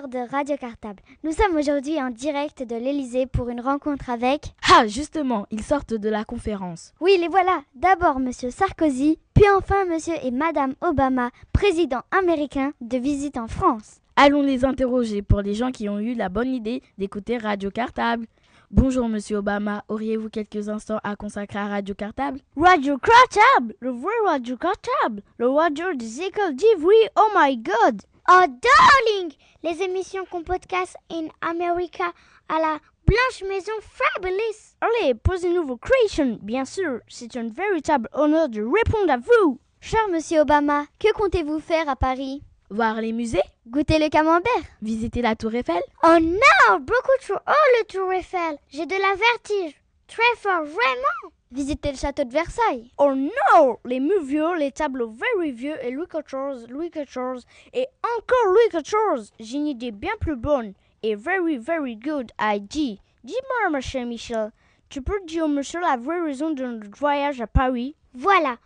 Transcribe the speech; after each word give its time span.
auditeurs 0.00 0.08
de 0.08 0.30
Radio 0.30 0.56
Cartable. 0.56 1.02
Nous 1.24 1.32
sommes 1.32 1.56
aujourd'hui 1.56 2.00
en 2.00 2.10
direct 2.10 2.62
de 2.62 2.76
l'Elysée 2.76 3.26
pour 3.26 3.48
une 3.48 3.60
rencontre 3.60 4.10
avec... 4.10 4.54
Ah, 4.70 4.86
justement, 4.86 5.46
ils 5.50 5.62
sortent 5.62 5.94
de 5.94 6.08
la 6.08 6.24
conférence. 6.24 6.92
Oui, 7.00 7.16
les 7.18 7.28
voilà. 7.28 7.62
D'abord 7.74 8.20
Monsieur 8.20 8.50
Sarkozy, 8.50 9.18
puis 9.34 9.44
enfin 9.56 9.84
Monsieur 9.86 10.14
et 10.22 10.30
Madame 10.30 10.74
Obama, 10.80 11.30
président 11.52 12.02
américain 12.10 12.72
de 12.80 12.98
visite 12.98 13.36
en 13.36 13.48
France. 13.48 14.00
Allons 14.16 14.42
les 14.42 14.64
interroger 14.64 15.22
pour 15.22 15.40
les 15.40 15.54
gens 15.54 15.72
qui 15.72 15.88
ont 15.88 15.98
eu 15.98 16.14
la 16.14 16.28
bonne 16.28 16.52
idée 16.52 16.82
d'écouter 16.98 17.38
Radio 17.38 17.70
Cartable. 17.70 18.26
Bonjour 18.70 19.08
Monsieur 19.08 19.38
Obama, 19.38 19.82
auriez-vous 19.88 20.28
quelques 20.28 20.68
instants 20.68 21.00
à 21.02 21.16
consacrer 21.16 21.58
à 21.58 21.66
Radio 21.66 21.94
Cartable? 21.94 22.38
Radio 22.56 22.96
Cartable, 22.98 23.74
le 23.80 23.90
vrai 23.90 24.12
Radio 24.26 24.56
Cartable, 24.56 25.22
le 25.38 25.48
radio 25.48 25.92
des 25.94 26.20
écoles 26.20 26.54
d'Ivry, 26.54 26.94
oh 27.16 27.28
my 27.36 27.56
god 27.56 28.02
Oh 28.32 28.44
darling 28.46 29.32
Les 29.64 29.82
émissions 29.82 30.24
qu'on 30.24 30.44
podcast 30.44 30.94
in 31.10 31.26
America 31.40 32.12
à 32.48 32.60
la 32.60 32.78
Blanche 33.04 33.42
Maison 33.48 33.72
Fabulous. 33.82 34.76
Allez, 34.80 35.14
posez-nous 35.14 35.66
vos 35.66 35.76
questions, 35.76 36.38
bien 36.40 36.64
sûr, 36.64 37.00
c'est 37.08 37.36
un 37.36 37.48
véritable 37.48 38.08
honneur 38.12 38.48
de 38.48 38.62
répondre 38.62 39.10
à 39.10 39.16
vous. 39.16 39.58
Cher 39.80 40.06
Monsieur 40.12 40.42
Obama, 40.42 40.84
que 41.00 41.12
comptez-vous 41.12 41.58
faire 41.58 41.88
à 41.88 41.96
Paris? 41.96 42.44
Voir 42.70 43.00
les 43.00 43.12
musées? 43.12 43.42
Goûter 43.66 43.98
le 43.98 44.08
camembert? 44.08 44.52
Visiter 44.80 45.22
la 45.22 45.34
Tour 45.34 45.56
Eiffel? 45.56 45.82
Oh 46.04 46.18
non 46.20 46.78
Beaucoup 46.78 47.18
trop 47.26 47.34
haut 47.34 47.78
le 47.80 47.84
Tour 47.86 48.12
Eiffel. 48.12 48.58
J'ai 48.68 48.86
de 48.86 48.92
la 48.92 49.16
vertige. 49.16 49.74
Très 50.06 50.36
fort, 50.36 50.62
vraiment. 50.62 51.34
Visiter 51.52 51.90
le 51.90 51.96
château 51.96 52.22
de 52.22 52.32
Versailles 52.32 52.92
Oh 52.96 53.12
non 53.12 53.76
Les 53.84 53.98
murs 53.98 54.22
vieux, 54.22 54.54
les 54.56 54.70
tableaux 54.70 55.10
very 55.10 55.50
vieux 55.50 55.74
et 55.84 55.90
Louis 55.90 56.06
XIV, 56.06 56.68
Louis 56.68 56.90
XIV 56.90 57.44
et 57.72 57.88
encore 58.04 58.52
Louis 58.52 58.80
XIV. 58.80 59.32
J'ai 59.40 59.56
une 59.56 59.66
idée 59.66 59.90
bien 59.90 60.12
plus 60.20 60.36
bonne 60.36 60.74
et 61.02 61.16
very 61.16 61.56
very 61.56 61.96
good 61.96 62.30
idea. 62.40 62.98
Dis-moi, 63.24 63.70
monsieur 63.70 64.04
Michel, 64.04 64.52
tu 64.88 65.02
peux 65.02 65.20
dire 65.26 65.46
au 65.46 65.48
monsieur 65.48 65.80
la 65.80 65.96
vraie 65.96 66.20
raison 66.20 66.52
de 66.52 66.64
notre 66.64 66.96
voyage 66.96 67.40
à 67.40 67.48
Paris? 67.48 67.96
Voilà. 68.14 68.56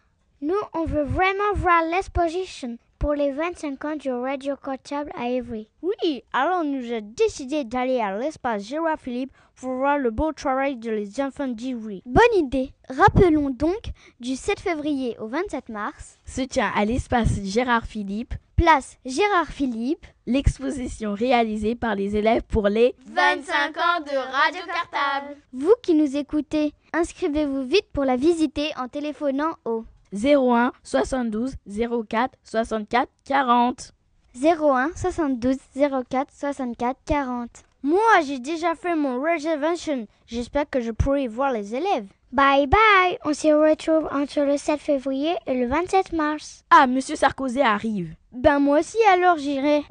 Nous, 0.42 0.54
on 0.74 0.84
veut 0.84 1.04
vraiment 1.04 1.54
voir 1.54 1.84
l'exposition 1.90 2.76
pour 3.04 3.12
les 3.12 3.32
25 3.32 3.84
ans 3.84 3.96
du 3.96 4.10
Radio 4.10 4.56
Cartable 4.56 5.10
à 5.14 5.28
Évry. 5.28 5.68
Oui, 5.82 6.22
alors 6.32 6.64
nous 6.64 6.90
avons 6.90 7.12
décidé 7.14 7.62
d'aller 7.62 8.00
à 8.00 8.16
l'espace 8.16 8.62
Gérard 8.62 8.98
Philippe 8.98 9.30
pour 9.56 9.74
voir 9.74 9.98
le 9.98 10.10
beau 10.10 10.32
travail 10.32 10.76
de 10.76 10.90
les 10.90 11.20
enfants 11.20 11.48
d'Ivry. 11.48 12.02
Bonne 12.06 12.22
idée 12.34 12.72
Rappelons 12.88 13.50
donc 13.50 13.90
du 14.20 14.36
7 14.36 14.58
février 14.58 15.18
au 15.20 15.26
27 15.26 15.68
mars, 15.68 16.18
se 16.24 16.40
tient 16.40 16.72
à 16.74 16.86
l'espace 16.86 17.42
Gérard 17.42 17.84
Philippe 17.84 18.32
place 18.56 18.96
Gérard 19.04 19.48
Philippe, 19.48 20.06
l'exposition 20.26 21.12
réalisée 21.12 21.74
par 21.74 21.94
les 21.94 22.16
élèves 22.16 22.42
pour 22.44 22.68
les 22.68 22.94
25 23.06 23.76
ans 23.76 24.00
de 24.00 24.16
Radio 24.16 24.62
Cartable. 24.66 25.36
Vous 25.52 25.74
qui 25.82 25.94
nous 25.94 26.16
écoutez, 26.16 26.72
inscrivez-vous 26.94 27.64
vite 27.64 27.88
pour 27.92 28.04
la 28.04 28.16
visiter 28.16 28.70
en 28.78 28.88
téléphonant 28.88 29.56
au 29.64 29.84
01 30.14 30.72
72 30.82 31.54
04 32.08 32.34
64 32.44 33.08
40. 33.24 33.92
01 34.42 34.90
72 34.94 35.56
04 36.08 36.32
64 36.32 36.96
40. 37.04 37.48
Moi, 37.82 37.98
j'ai 38.26 38.38
déjà 38.38 38.74
fait 38.74 38.94
mon 38.94 39.20
reservation. 39.20 40.06
J'espère 40.26 40.68
que 40.70 40.80
je 40.80 40.90
pourrai 40.90 41.28
voir 41.28 41.52
les 41.52 41.74
élèves. 41.74 42.06
Bye 42.32 42.66
bye 42.66 43.18
On 43.24 43.32
se 43.32 43.48
retrouve 43.48 44.08
entre 44.10 44.40
le 44.40 44.56
7 44.56 44.80
février 44.80 45.36
et 45.46 45.54
le 45.54 45.68
27 45.68 46.12
mars. 46.12 46.64
Ah, 46.70 46.86
Monsieur 46.86 47.14
Sarkozy 47.14 47.60
arrive. 47.60 48.14
Ben 48.32 48.58
moi 48.58 48.80
aussi 48.80 48.98
alors 49.12 49.36
j'irai. 49.38 49.84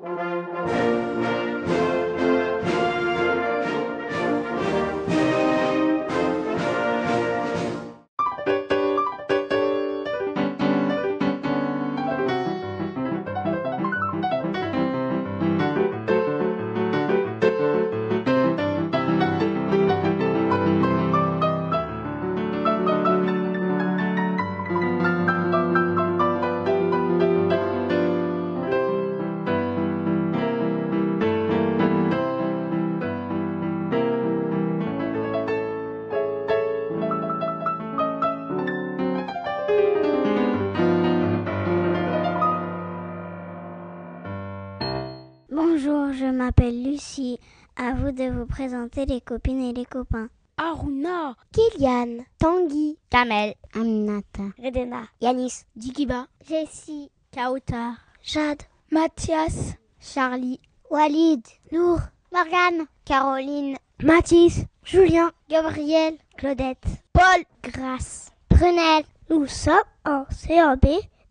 De 48.14 48.30
vous 48.30 48.46
présenter 48.46 49.06
les 49.06 49.22
copines 49.22 49.62
et 49.62 49.74
les 49.74 49.86
copains. 49.86 50.30
Aruna, 50.58 51.36
Kylian, 51.52 52.24
Tanguy, 52.38 52.98
Kamel, 53.10 53.56
Aminata, 53.74 54.44
Redena, 54.62 55.08
Yanis, 55.20 55.66
Dikiba, 55.76 56.28
Jessie, 56.48 57.10
Kautar, 57.32 57.96
Jade, 58.22 58.64
Mathias, 58.92 59.76
Charlie, 60.00 60.60
Walid, 60.92 61.42
Nour, 61.72 62.02
Morgane, 62.32 62.86
Caroline, 63.04 63.78
Mathis, 64.04 64.66
Julien, 64.84 65.32
Gabriel, 65.50 66.18
Claudette, 66.38 66.86
Paul, 67.14 67.44
Grace, 67.64 68.32
Prunelle. 68.50 69.06
Nous 69.30 69.48
sommes 69.48 69.76
en 70.06 70.26
CAB 70.26 70.86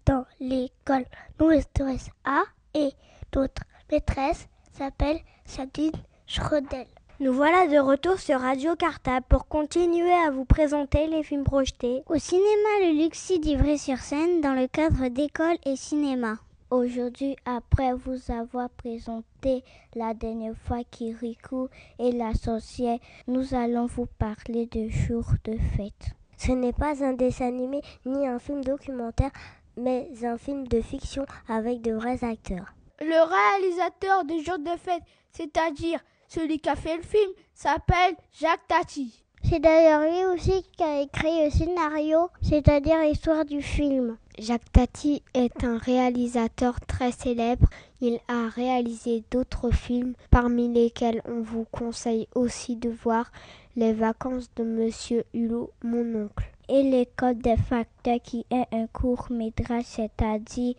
dans 0.05 0.25
l'école 0.41 1.05
Maîtresse 1.39 2.11
A 2.25 2.43
et 2.75 2.91
notre 3.35 3.63
maîtresse 3.91 4.49
s'appelle 4.73 5.21
Sabine 5.45 5.93
Nous 7.21 7.33
voilà 7.33 7.67
de 7.67 7.79
retour 7.79 8.19
sur 8.19 8.41
Radio 8.41 8.75
Cartable 8.75 9.27
pour 9.29 9.49
continuer 9.49 10.15
à 10.15 10.31
vous 10.31 10.47
présenter 10.47 11.07
les 11.07 11.23
films 11.23 11.45
projetés. 11.45 12.03
Au 12.07 12.17
cinéma 12.17 12.69
Le 12.81 13.05
Luxi 13.05 13.39
d'Ivry-sur-Seine 13.39 14.41
dans 14.41 14.55
le 14.55 14.67
cadre 14.67 15.09
d'école 15.09 15.59
et 15.67 15.77
cinéma. 15.77 16.39
Aujourd'hui, 16.71 17.37
après 17.45 17.93
vous 17.93 18.33
avoir 18.33 18.71
présenté 18.71 19.63
la 19.95 20.15
dernière 20.15 20.57
fois 20.57 20.85
Kirikou 20.91 21.69
et 21.99 22.13
la 22.13 22.33
sorcière, 22.33 22.99
nous 23.27 23.53
allons 23.55 23.85
vous 23.85 24.07
parler 24.19 24.65
de 24.67 24.89
jours 24.89 25.35
de 25.45 25.59
fête. 25.77 26.15
Ce 26.39 26.53
n'est 26.53 26.73
pas 26.73 27.05
un 27.05 27.13
dessin 27.13 27.49
animé 27.49 27.83
ni 28.07 28.27
un 28.27 28.39
film 28.39 28.65
documentaire, 28.65 29.33
mais 29.77 30.09
un 30.25 30.39
film 30.39 30.67
de 30.67 30.81
fiction 30.81 31.27
avec 31.47 31.83
de 31.83 31.93
vrais 31.93 32.25
acteurs. 32.25 32.73
Le 33.01 33.07
réalisateur 33.07 34.25
des 34.25 34.43
jours 34.43 34.61
de 34.61 34.79
fête, 34.79 35.03
c'est-à-dire 35.33 36.01
celui 36.35 36.59
qui 36.59 36.69
a 36.69 36.77
fait 36.77 36.97
le 36.97 37.03
film, 37.03 37.31
s'appelle 37.55 38.17
Jacques 38.41 38.67
Tati. 38.67 39.23
C'est 39.45 39.59
d'ailleurs 39.59 40.03
lui 40.03 40.25
aussi 40.35 40.65
qui 40.77 40.83
a 40.83 41.03
écrit 41.03 41.45
le 41.45 41.51
scénario, 41.51 42.29
c'est-à-dire 42.41 43.03
l'histoire 43.03 43.45
du 43.45 43.61
film. 43.61 44.17
Jacques 44.39 44.73
Tati 44.73 45.23
est 45.35 45.63
un 45.63 45.77
réalisateur 45.77 46.81
très 46.81 47.13
célèbre. 47.13 47.67
Il 48.01 48.19
a 48.29 48.49
réalisé 48.49 49.25
d'autres 49.31 49.71
films, 49.71 50.15
parmi 50.31 50.73
lesquels 50.73 51.21
on 51.27 51.43
vous 51.43 51.67
conseille 51.71 52.29
aussi 52.35 52.77
de 52.77 52.89
voir 52.89 53.31
Les 53.77 53.93
vacances 53.93 54.49
de 54.57 54.65
Monsieur 54.65 55.25
Hulot, 55.35 55.71
mon 55.83 56.25
oncle. 56.25 56.51
Et 56.69 56.83
L'école 56.83 57.39
des 57.39 57.57
facteurs 57.57 58.23
qui 58.23 58.47
est 58.51 58.67
un 58.73 58.87
court 58.87 59.27
métrage, 59.31 59.85
c'est-à-dire 59.85 60.75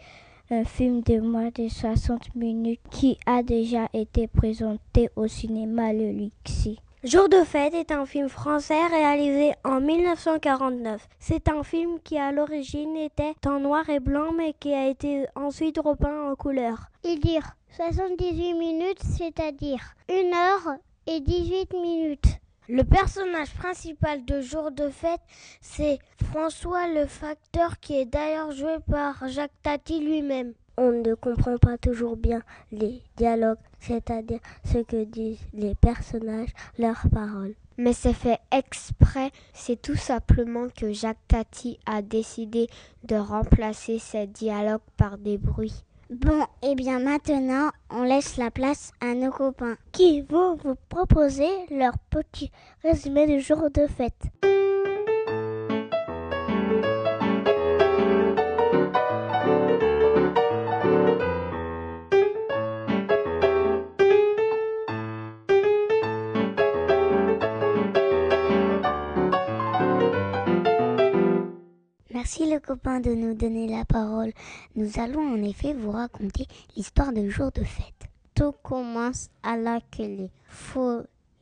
un 0.50 0.66
film 0.66 1.02
de 1.02 1.20
moins 1.20 1.50
de 1.56 1.70
60 1.70 2.36
minutes 2.36 2.82
qui 2.92 3.18
a 3.26 3.44
déjà 3.44 3.88
été 3.94 4.28
présenté 4.28 5.10
au 5.16 5.28
cinéma 5.28 5.94
Le 5.94 6.12
Luxi. 6.12 6.80
Jour 7.04 7.28
de 7.28 7.44
fête 7.44 7.74
est 7.74 7.92
un 7.92 8.06
film 8.06 8.30
français 8.30 8.88
réalisé 8.88 9.54
en 9.64 9.82
1949. 9.82 11.08
C'est 11.20 11.50
un 11.50 11.64
film 11.64 12.00
qui 12.04 12.18
à 12.18 12.32
l'origine 12.32 12.96
était 12.98 13.34
en 13.46 13.60
noir 13.60 13.90
et 13.90 14.00
blanc 14.00 14.32
mais 14.36 14.54
qui 14.60 14.74
a 14.74 14.88
été 14.88 15.26
ensuite 15.36 15.80
repeint 15.80 16.32
en 16.32 16.36
couleur. 16.36 16.92
Il 17.04 17.20
dure 17.20 17.56
78 17.76 18.54
minutes, 18.54 19.02
c'est-à-dire 19.02 19.96
1 20.10 20.14
heure 20.14 20.78
et 21.08 21.20
18 21.20 21.74
minutes. 21.74 22.40
Le 22.70 22.84
personnage 22.86 23.54
principal 23.56 24.24
de 24.24 24.40
Jour 24.40 24.72
de 24.72 24.88
fête, 24.88 25.20
c'est 25.60 26.00
François 26.24 26.88
le 26.88 27.06
facteur 27.08 27.78
qui 27.82 28.00
est 28.00 28.06
d'ailleurs 28.06 28.52
joué 28.52 28.78
par 28.90 29.28
Jacques 29.28 29.52
Tati 29.62 30.00
lui-même. 30.00 30.54
On 30.78 30.92
ne 30.92 31.14
comprend 31.14 31.58
pas 31.58 31.78
toujours 31.78 32.16
bien 32.16 32.42
les 32.72 33.04
dialogues, 33.18 33.60
c'est-à-dire 33.82 34.40
ce 34.64 34.78
que 34.78 35.04
disent 35.04 35.46
les 35.54 35.76
personnages, 35.76 36.54
leurs 36.78 37.06
paroles. 37.14 37.54
Mais 37.78 37.92
c'est 37.92 38.14
fait 38.14 38.40
exprès, 38.50 39.32
c'est 39.54 39.82
tout 39.82 39.98
simplement 39.98 40.68
que 40.70 40.94
Jacques 40.94 41.28
Tati 41.28 41.80
a 41.86 42.02
décidé 42.02 42.70
de 43.04 43.18
remplacer 43.18 44.00
ces 44.00 44.26
dialogues 44.26 44.80
par 44.96 45.18
des 45.18 45.38
bruits. 45.38 45.84
Bon, 46.14 46.44
et 46.62 46.72
eh 46.72 46.76
bien 46.76 47.00
maintenant, 47.00 47.72
on 47.90 48.04
laisse 48.04 48.38
la 48.38 48.52
place 48.52 48.92
à 49.02 49.16
nos 49.16 49.32
copains 49.32 49.78
qui 49.92 50.22
vont 50.22 50.56
vous 50.56 50.76
proposer 50.88 51.50
leur 51.72 51.98
petit 52.12 52.52
résumé 52.84 53.26
du 53.26 53.42
jour 53.42 53.72
de 53.72 53.88
fête. 53.88 54.22
Copain 72.60 73.00
de 73.00 73.14
nous 73.14 73.34
donner 73.34 73.68
la 73.68 73.86
parole. 73.86 74.32
Nous 74.76 75.00
allons 75.00 75.34
en 75.34 75.44
effet 75.44 75.74
vous 75.74 75.92
raconter 75.92 76.48
l'histoire 76.76 77.14
de 77.14 77.30
jour 77.30 77.52
de 77.52 77.64
fête. 77.64 78.10
Tout 78.36 78.54
commence 78.64 79.30
à 79.44 79.58
la 79.58 79.80
que 79.80 80.02
les 80.02 80.30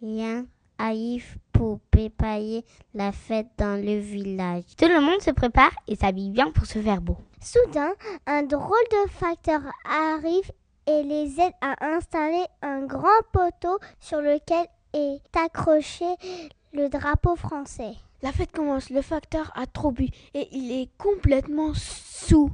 rien 0.01 0.45
arrivent 0.77 1.37
pour 1.53 1.79
préparer 1.91 2.65
la 2.93 3.11
fête 3.11 3.47
dans 3.57 3.79
le 3.79 3.99
village. 3.99 4.63
Tout 4.77 4.87
le 4.87 4.99
monde 4.99 5.21
se 5.21 5.31
prépare 5.31 5.71
et 5.87 5.95
s'habille 5.95 6.31
bien 6.31 6.51
pour 6.51 6.65
se 6.65 6.79
faire 6.79 7.01
beau. 7.01 7.17
Soudain, 7.39 7.91
un 8.25 8.43
drôle 8.43 8.87
de 8.91 9.09
facteur 9.09 9.61
arrive 9.89 10.51
et 10.87 11.03
les 11.03 11.39
aide 11.39 11.53
à 11.61 11.75
installer 11.85 12.45
un 12.61 12.85
grand 12.85 13.21
poteau 13.31 13.79
sur 13.99 14.21
lequel 14.21 14.65
est 14.93 15.21
accroché 15.37 16.05
le 16.73 16.89
drapeau 16.89 17.35
français. 17.35 17.93
La 18.23 18.31
fête 18.31 18.51
commence, 18.51 18.91
le 18.91 19.01
facteur 19.01 19.51
a 19.55 19.65
trop 19.65 19.91
bu 19.91 20.07
et 20.35 20.47
il 20.51 20.71
est 20.71 20.89
complètement 20.99 21.73
sous. 21.73 22.51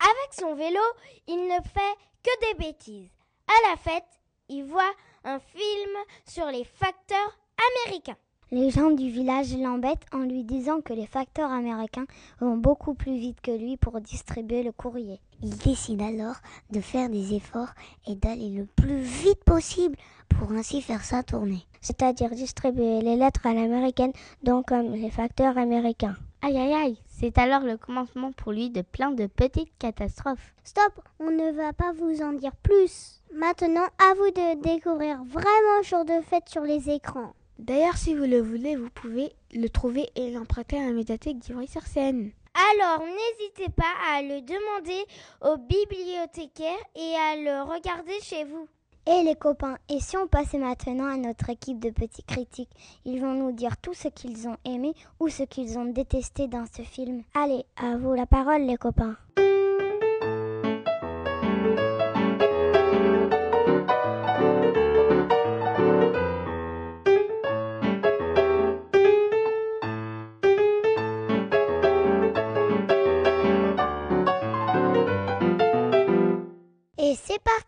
Avec 0.00 0.32
son 0.32 0.54
vélo, 0.54 0.80
il 1.28 1.44
ne 1.44 1.62
fait 1.62 1.96
que 2.22 2.52
des 2.52 2.64
bêtises. 2.64 3.10
À 3.46 3.70
la 3.70 3.76
fête, 3.76 4.08
il 4.48 4.64
voit 4.64 4.92
un 5.24 5.38
film 5.38 5.90
sur 6.26 6.46
les 6.46 6.64
facteurs 6.64 7.38
américains. 7.84 8.16
Les 8.50 8.70
gens 8.70 8.90
du 8.90 9.10
village 9.10 9.54
l'embêtent 9.56 10.06
en 10.12 10.20
lui 10.20 10.42
disant 10.42 10.80
que 10.80 10.94
les 10.94 11.06
facteurs 11.06 11.50
américains 11.50 12.06
vont 12.40 12.56
beaucoup 12.56 12.94
plus 12.94 13.18
vite 13.18 13.42
que 13.42 13.50
lui 13.50 13.76
pour 13.76 14.00
distribuer 14.00 14.62
le 14.62 14.72
courrier. 14.72 15.20
Il 15.42 15.56
décide 15.56 16.02
alors 16.02 16.36
de 16.70 16.80
faire 16.80 17.08
des 17.08 17.34
efforts 17.34 17.72
et 18.06 18.14
d'aller 18.14 18.50
le 18.50 18.66
plus 18.66 19.00
vite 19.00 19.42
possible 19.44 19.96
pour 20.28 20.52
ainsi 20.52 20.82
faire 20.82 21.04
sa 21.04 21.22
tournée, 21.22 21.66
c'est-à-dire 21.80 22.30
distribuer 22.30 23.00
les 23.00 23.16
lettres 23.16 23.46
à 23.46 23.54
l'américaine, 23.54 24.12
donc 24.42 24.68
comme 24.68 24.92
les 24.92 25.10
facteurs 25.10 25.56
américains. 25.58 26.16
Aïe 26.42 26.56
aïe 26.56 26.72
aïe, 26.72 26.98
c'est 27.06 27.36
alors 27.36 27.62
le 27.62 27.76
commencement 27.76 28.32
pour 28.32 28.52
lui 28.52 28.70
de 28.70 28.82
plein 28.82 29.10
de 29.10 29.26
petites 29.26 29.76
catastrophes. 29.78 30.54
Stop, 30.64 31.00
on 31.18 31.30
ne 31.30 31.52
va 31.52 31.72
pas 31.72 31.92
vous 31.92 32.22
en 32.22 32.32
dire 32.32 32.56
plus. 32.62 33.22
Maintenant, 33.34 33.86
à 33.98 34.14
vous 34.14 34.30
de 34.30 34.62
découvrir 34.62 35.22
vraiment 35.24 35.82
jour 35.82 36.04
de 36.04 36.20
fête 36.22 36.48
sur 36.48 36.62
les 36.62 36.88
écrans. 36.90 37.34
D'ailleurs, 37.58 37.98
si 37.98 38.14
vous 38.14 38.24
le 38.24 38.40
voulez, 38.40 38.74
vous 38.74 38.88
pouvez 38.88 39.32
le 39.52 39.68
trouver 39.68 40.08
et 40.16 40.30
l'emprunter 40.30 40.78
à 40.78 40.86
la 40.86 40.92
médiathèque 40.92 41.38
d'Ivry-sur-Seine. 41.38 42.30
Alors, 42.54 43.00
n'hésitez 43.06 43.70
pas 43.70 43.92
à 44.12 44.22
le 44.22 44.40
demander 44.40 45.04
au 45.42 45.56
bibliothécaire 45.56 46.78
et 46.94 47.14
à 47.14 47.36
le 47.36 47.62
regarder 47.62 48.18
chez 48.22 48.44
vous. 48.44 48.66
Et 49.06 49.22
les 49.22 49.34
copains, 49.34 49.78
et 49.88 49.98
si 49.98 50.16
on 50.16 50.26
passait 50.26 50.58
maintenant 50.58 51.06
à 51.06 51.16
notre 51.16 51.48
équipe 51.50 51.80
de 51.80 51.90
petits 51.90 52.22
critiques 52.22 52.70
Ils 53.04 53.20
vont 53.20 53.32
nous 53.32 53.52
dire 53.52 53.76
tout 53.78 53.94
ce 53.94 54.08
qu'ils 54.08 54.46
ont 54.46 54.58
aimé 54.64 54.92
ou 55.18 55.28
ce 55.28 55.42
qu'ils 55.42 55.78
ont 55.78 55.86
détesté 55.86 56.48
dans 56.48 56.66
ce 56.66 56.82
film. 56.82 57.22
Allez, 57.34 57.64
à 57.76 57.96
vous 57.96 58.12
la 58.12 58.26
parole 58.26 58.62
les 58.62 58.76
copains. 58.76 59.16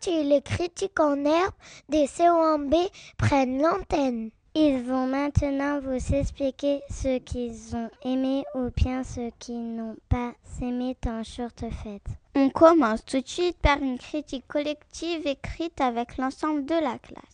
Les 0.05 0.41
critiques 0.41 0.99
en 0.99 1.23
herbe 1.23 1.53
des 1.87 2.07
COMB 2.07 2.73
prennent 3.17 3.61
l'antenne. 3.61 4.31
Ils 4.53 4.83
vont 4.83 5.07
maintenant 5.07 5.79
vous 5.79 6.13
expliquer 6.13 6.81
ce 6.89 7.19
qu'ils 7.19 7.73
ont 7.75 7.89
aimé 8.03 8.43
ou 8.53 8.69
bien 8.75 9.03
ce 9.05 9.31
qu'ils 9.39 9.75
n'ont 9.75 9.95
pas 10.09 10.33
aimé 10.61 10.97
dans 11.01 11.23
short 11.23 11.63
fête. 11.83 12.05
On 12.35 12.49
commence 12.49 13.05
tout 13.05 13.21
de 13.21 13.27
suite 13.27 13.57
par 13.59 13.77
une 13.77 13.97
critique 13.97 14.47
collective 14.47 15.25
écrite 15.25 15.79
avec 15.79 16.17
l'ensemble 16.17 16.65
de 16.65 16.75
la 16.75 16.99
classe. 16.99 17.32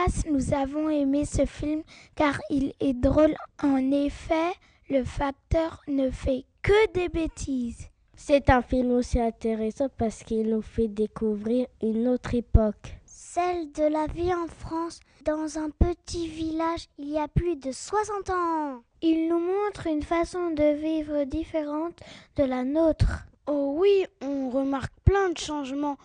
Classe, 0.00 0.24
nous 0.26 0.54
avons 0.54 0.88
aimé 0.88 1.24
ce 1.24 1.44
film 1.44 1.82
car 2.14 2.38
il 2.50 2.72
est 2.80 2.94
drôle. 2.94 3.34
En 3.62 3.90
effet, 3.90 4.52
le 4.88 5.04
facteur 5.04 5.82
ne 5.88 6.10
fait 6.10 6.44
que 6.62 6.92
des 6.92 7.08
bêtises. 7.08 7.88
C'est 8.14 8.50
un 8.50 8.62
film 8.62 8.92
aussi 8.92 9.18
intéressant 9.18 9.88
parce 9.96 10.22
qu'il 10.22 10.50
nous 10.50 10.62
fait 10.62 10.88
découvrir 10.88 11.66
une 11.82 12.08
autre 12.08 12.34
époque. 12.34 12.98
Celle 13.06 13.72
de 13.72 13.84
la 13.84 14.06
vie 14.06 14.34
en 14.34 14.46
France, 14.46 15.00
dans 15.24 15.58
un 15.58 15.70
petit 15.70 16.28
village 16.28 16.86
il 16.98 17.08
y 17.08 17.18
a 17.18 17.28
plus 17.28 17.56
de 17.56 17.72
60 17.72 18.30
ans. 18.30 18.82
Il 19.02 19.28
nous 19.28 19.38
montre 19.38 19.86
une 19.86 20.02
façon 20.02 20.50
de 20.50 20.74
vivre 20.74 21.24
différente 21.24 21.98
de 22.36 22.44
la 22.44 22.64
nôtre. 22.64 23.26
Oh 23.46 23.76
oui, 23.78 24.04
on 24.20 24.50
remarque 24.50 24.92
plein 25.04 25.30
de 25.30 25.38
changements. 25.38 25.96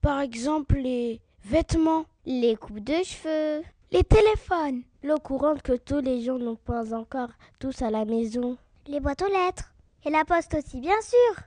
Par 0.00 0.20
exemple, 0.20 0.76
les 0.76 1.20
vêtements 1.44 2.06
les 2.26 2.56
coupes 2.56 2.80
de 2.80 3.02
cheveux, 3.02 3.62
les 3.90 4.04
téléphones, 4.04 4.82
l'eau 5.02 5.18
courante 5.18 5.62
que 5.62 5.76
tous 5.76 6.00
les 6.00 6.22
gens 6.22 6.38
n'ont 6.38 6.56
pas 6.56 6.94
encore. 6.94 7.30
Tous 7.58 7.82
à 7.82 7.90
la 7.90 8.04
maison, 8.04 8.56
les 8.86 9.00
boîtes 9.00 9.22
aux 9.22 9.28
lettres. 9.28 9.72
Et 10.04 10.10
la 10.10 10.24
poste 10.24 10.54
aussi 10.54 10.80
bien 10.80 11.00
sûr. 11.02 11.44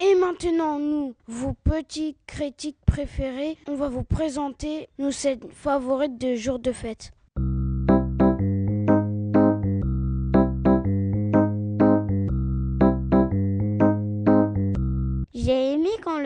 Et 0.00 0.14
maintenant, 0.14 0.78
nous, 0.78 1.14
vos 1.26 1.52
petits 1.52 2.16
critiques 2.26 2.78
préférés, 2.86 3.56
on 3.68 3.74
va 3.74 3.88
vous 3.88 4.04
présenter 4.04 4.88
nos 4.98 5.10
scènes 5.10 5.48
favorites 5.50 6.18
de 6.18 6.34
jour 6.34 6.58
de 6.58 6.72
fête. 6.72 7.12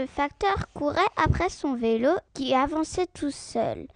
Le 0.00 0.07
facteur 0.07 0.57
courait 0.73 1.12
après 1.16 1.50
son 1.50 1.75
vélo 1.75 2.09
qui 2.33 2.54
avançait 2.54 3.07
tout 3.12 3.30
seul. 3.30 3.87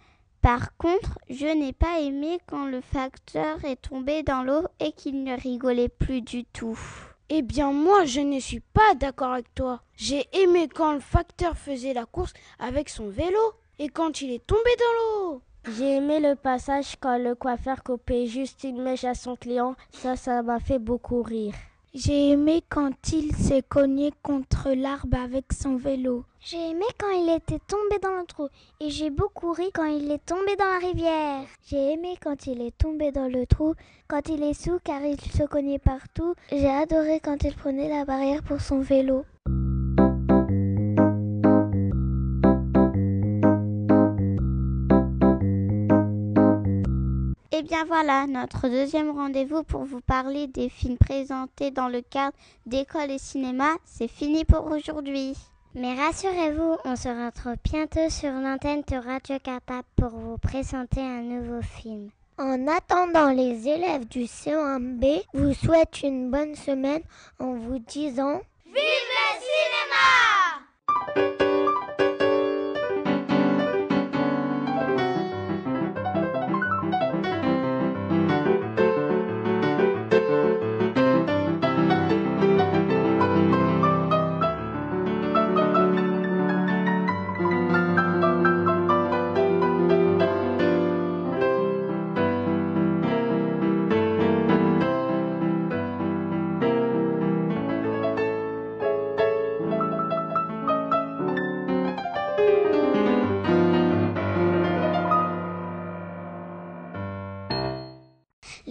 Par 0.42 0.76
contre, 0.76 1.18
je 1.30 1.46
n'ai 1.46 1.72
pas 1.72 2.00
aimé 2.00 2.38
quand 2.46 2.66
le 2.66 2.82
facteur 2.82 3.64
est 3.64 3.80
tombé 3.80 4.22
dans 4.22 4.42
l'eau 4.42 4.66
et 4.80 4.92
qu'il 4.92 5.24
ne 5.24 5.34
rigolait 5.34 5.88
plus 5.88 6.20
du 6.20 6.44
tout. 6.44 6.78
Eh 7.30 7.40
bien 7.40 7.72
moi, 7.72 8.04
je 8.04 8.20
ne 8.20 8.38
suis 8.38 8.60
pas 8.60 8.94
d'accord 8.96 9.32
avec 9.32 9.54
toi. 9.54 9.80
J'ai 9.96 10.26
aimé 10.34 10.68
quand 10.68 10.92
le 10.92 11.00
facteur 11.00 11.56
faisait 11.56 11.94
la 11.94 12.04
course 12.04 12.34
avec 12.58 12.90
son 12.90 13.08
vélo 13.08 13.40
et 13.78 13.88
quand 13.88 14.20
il 14.20 14.30
est 14.30 14.46
tombé 14.46 14.70
dans 14.78 15.30
l'eau. 15.30 15.42
J'ai 15.78 15.96
aimé 15.96 16.20
le 16.20 16.34
passage 16.34 16.96
quand 17.00 17.16
le 17.16 17.34
coiffeur 17.34 17.82
coupait 17.82 18.26
juste 18.26 18.64
une 18.64 18.82
mèche 18.82 19.04
à 19.04 19.14
son 19.14 19.36
client. 19.36 19.74
Ça, 19.90 20.16
ça 20.16 20.42
m'a 20.42 20.60
fait 20.60 20.78
beaucoup 20.78 21.22
rire. 21.22 21.54
J'ai 21.96 22.30
aimé 22.30 22.60
quand 22.68 23.12
il 23.12 23.32
s'est 23.36 23.62
cogné 23.62 24.12
contre 24.24 24.70
l'arbre 24.72 25.16
avec 25.16 25.52
son 25.52 25.76
vélo. 25.76 26.24
J'ai 26.40 26.70
aimé 26.70 26.84
quand 26.98 27.10
il 27.10 27.30
était 27.30 27.60
tombé 27.68 28.00
dans 28.02 28.18
le 28.18 28.26
trou 28.26 28.48
et 28.80 28.90
j'ai 28.90 29.10
beaucoup 29.10 29.52
ri 29.52 29.70
quand 29.72 29.84
il 29.84 30.10
est 30.10 30.26
tombé 30.26 30.56
dans 30.58 30.64
la 30.64 30.84
rivière. 30.84 31.46
J'ai 31.68 31.92
aimé 31.92 32.16
quand 32.20 32.48
il 32.48 32.62
est 32.62 32.76
tombé 32.76 33.12
dans 33.12 33.28
le 33.28 33.46
trou, 33.46 33.74
quand 34.08 34.28
il 34.28 34.42
est 34.42 34.60
sous 34.60 34.80
car 34.82 35.04
il 35.04 35.20
se 35.20 35.44
cognait 35.44 35.78
partout. 35.78 36.34
J'ai 36.50 36.68
adoré 36.68 37.20
quand 37.20 37.44
il 37.44 37.54
prenait 37.54 37.88
la 37.88 38.04
barrière 38.04 38.42
pour 38.42 38.60
son 38.60 38.80
vélo. 38.80 39.24
Eh 47.56 47.62
bien, 47.62 47.84
voilà, 47.84 48.26
notre 48.26 48.68
deuxième 48.68 49.12
rendez-vous 49.12 49.62
pour 49.62 49.84
vous 49.84 50.00
parler 50.00 50.48
des 50.48 50.68
films 50.68 50.98
présentés 50.98 51.70
dans 51.70 51.86
le 51.86 52.00
cadre 52.00 52.36
d'école 52.66 53.12
et 53.12 53.18
cinéma, 53.18 53.68
c'est 53.84 54.08
fini 54.08 54.44
pour 54.44 54.66
aujourd'hui. 54.66 55.36
Mais 55.76 55.94
rassurez-vous, 55.94 56.78
on 56.84 56.96
se 56.96 57.08
retrouve 57.08 57.54
bientôt 57.62 58.10
sur 58.10 58.32
l'antenne 58.32 58.82
de 58.90 58.96
Radio 58.96 59.38
Cartable 59.38 59.86
pour 59.94 60.08
vous 60.08 60.36
présenter 60.38 61.00
un 61.00 61.22
nouveau 61.22 61.62
film. 61.62 62.10
En 62.38 62.66
attendant, 62.66 63.30
les 63.30 63.68
élèves 63.68 64.08
du 64.08 64.24
C1B 64.24 65.22
vous 65.32 65.54
souhaitent 65.54 66.02
une 66.02 66.32
bonne 66.32 66.56
semaine 66.56 67.02
en 67.38 67.52
vous 67.54 67.78
disant 67.78 68.40
Vive 68.66 68.74
le 68.74 69.30
cinéma 69.38 70.53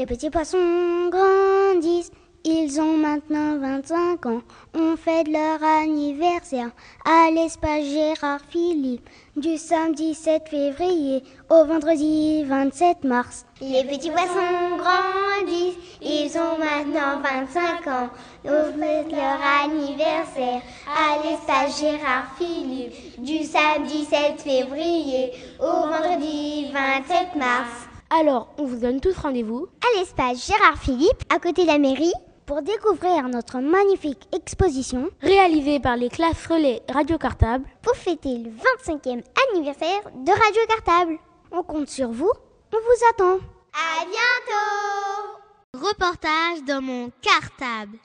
Les 0.04 0.08
petits 0.08 0.30
poissons 0.30 1.10
grandissent, 1.10 2.12
ils 2.44 2.82
ont 2.82 2.98
maintenant 2.98 3.58
25 3.58 4.26
ans. 4.26 4.42
On 4.74 4.98
fête 4.98 5.30
leur 5.30 5.64
anniversaire 5.64 6.72
à 7.06 7.32
l'espace 7.32 7.86
Gérard 7.86 8.42
Philippe 8.50 9.10
du 9.38 9.58
samedi 9.58 10.14
7 10.14 10.50
février 10.50 11.24
au 11.50 11.64
vendredi 11.64 12.44
27 12.44 13.06
mars. 13.06 13.46
Les 13.62 13.86
petits 13.86 14.12
poissons 14.12 14.76
grandissent, 14.78 15.78
ils 16.02 16.38
ont 16.38 16.58
maintenant 16.60 17.22
25 17.24 17.88
ans. 17.88 18.10
On 18.44 18.78
fête 18.78 19.10
leur 19.10 19.40
anniversaire 19.64 20.62
à 20.86 21.24
l'espace 21.24 21.80
Gérard 21.80 22.26
Philippe 22.38 23.24
du 23.24 23.46
samedi 23.46 24.04
7 24.04 24.42
février 24.42 25.32
au 25.62 25.88
vendredi 25.88 26.66
27 26.74 27.38
mars. 27.38 27.93
Alors, 28.16 28.50
on 28.60 28.66
vous 28.66 28.78
donne 28.78 29.00
tous 29.02 29.18
rendez-vous 29.18 29.68
à 29.82 30.00
l'espace 30.00 30.46
Gérard 30.46 30.78
Philippe, 30.78 31.24
à 31.34 31.40
côté 31.40 31.64
de 31.64 31.68
la 31.68 31.80
mairie, 31.80 32.14
pour 32.46 32.62
découvrir 32.62 33.28
notre 33.28 33.58
magnifique 33.58 34.28
exposition 34.36 35.10
réalisée 35.20 35.80
par 35.80 35.98
les 35.98 36.10
classes 36.10 36.46
relais 36.46 36.84
Radio 36.92 37.18
Cartable 37.18 37.66
pour 37.82 37.96
fêter 37.96 38.38
le 38.38 38.52
25e 38.52 39.24
anniversaire 39.52 40.04
de 40.14 40.30
Radio 40.30 40.62
Cartable. 40.68 41.18
On 41.52 41.64
compte 41.64 41.90
sur 41.90 42.12
vous, 42.12 42.32
on 42.72 42.78
vous 42.78 43.06
attend. 43.10 43.40
À 43.74 44.06
bientôt 44.06 45.88
Reportage 45.88 46.64
dans 46.68 46.84
mon 46.84 47.10
cartable. 47.20 47.98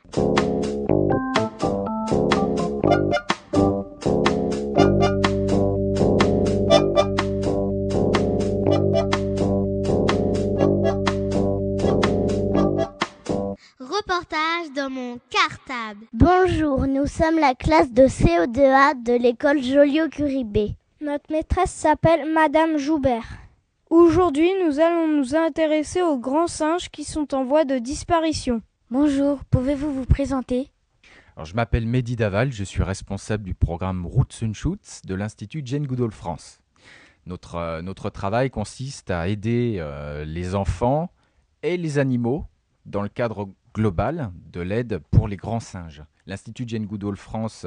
Dans 14.75 14.91
mon 14.91 15.19
cartable. 15.31 16.07
Bonjour, 16.13 16.87
nous 16.87 17.07
sommes 17.07 17.39
la 17.39 17.55
classe 17.55 17.93
de 17.93 18.03
CO2A 18.03 19.03
de 19.03 19.13
l'école 19.13 19.63
Joliot-Curie 19.63 20.77
Notre 21.01 21.31
maîtresse 21.33 21.71
s'appelle 21.71 22.31
Madame 22.33 22.77
Joubert. 22.77 23.39
Aujourd'hui, 23.89 24.51
nous 24.65 24.81
allons 24.81 25.09
nous 25.09 25.35
intéresser 25.35 26.03
aux 26.03 26.19
grands 26.19 26.49
singes 26.49 26.91
qui 26.91 27.05
sont 27.05 27.35
en 27.35 27.45
voie 27.45 27.65
de 27.65 27.79
disparition. 27.79 28.61
Bonjour, 28.91 29.45
pouvez-vous 29.51 29.93
vous 29.93 30.05
présenter? 30.05 30.71
Alors, 31.37 31.47
Je 31.47 31.55
m'appelle 31.55 31.87
Mehdi 31.87 32.17
Daval, 32.17 32.53
je 32.53 32.65
suis 32.65 32.83
responsable 32.83 33.45
du 33.45 33.55
programme 33.55 34.07
Roots 34.07 34.43
and 34.43 34.55
Shoots 34.55 35.03
de 35.05 35.15
l'Institut 35.15 35.63
Jane 35.65 35.87
Goodall 35.87 36.13
France. 36.13 36.61
Notre, 37.27 37.55
euh, 37.55 37.83
notre 37.83 38.11
travail 38.11 38.51
consiste 38.51 39.11
à 39.11 39.29
aider 39.29 39.77
euh, 39.79 40.25
les 40.25 40.55
enfants 40.55 41.11
et 41.63 41.77
les 41.77 41.99
animaux 41.99 42.45
dans 42.87 43.03
le 43.03 43.09
cadre 43.09 43.49
global 43.79 44.33
de 44.53 44.61
l'aide 44.61 44.99
pour 45.13 45.29
les 45.29 45.37
grands 45.37 45.61
singes. 45.61 46.03
L'Institut 46.27 46.65
Jane 46.67 46.85
Goodall 46.85 47.17
France 47.17 47.65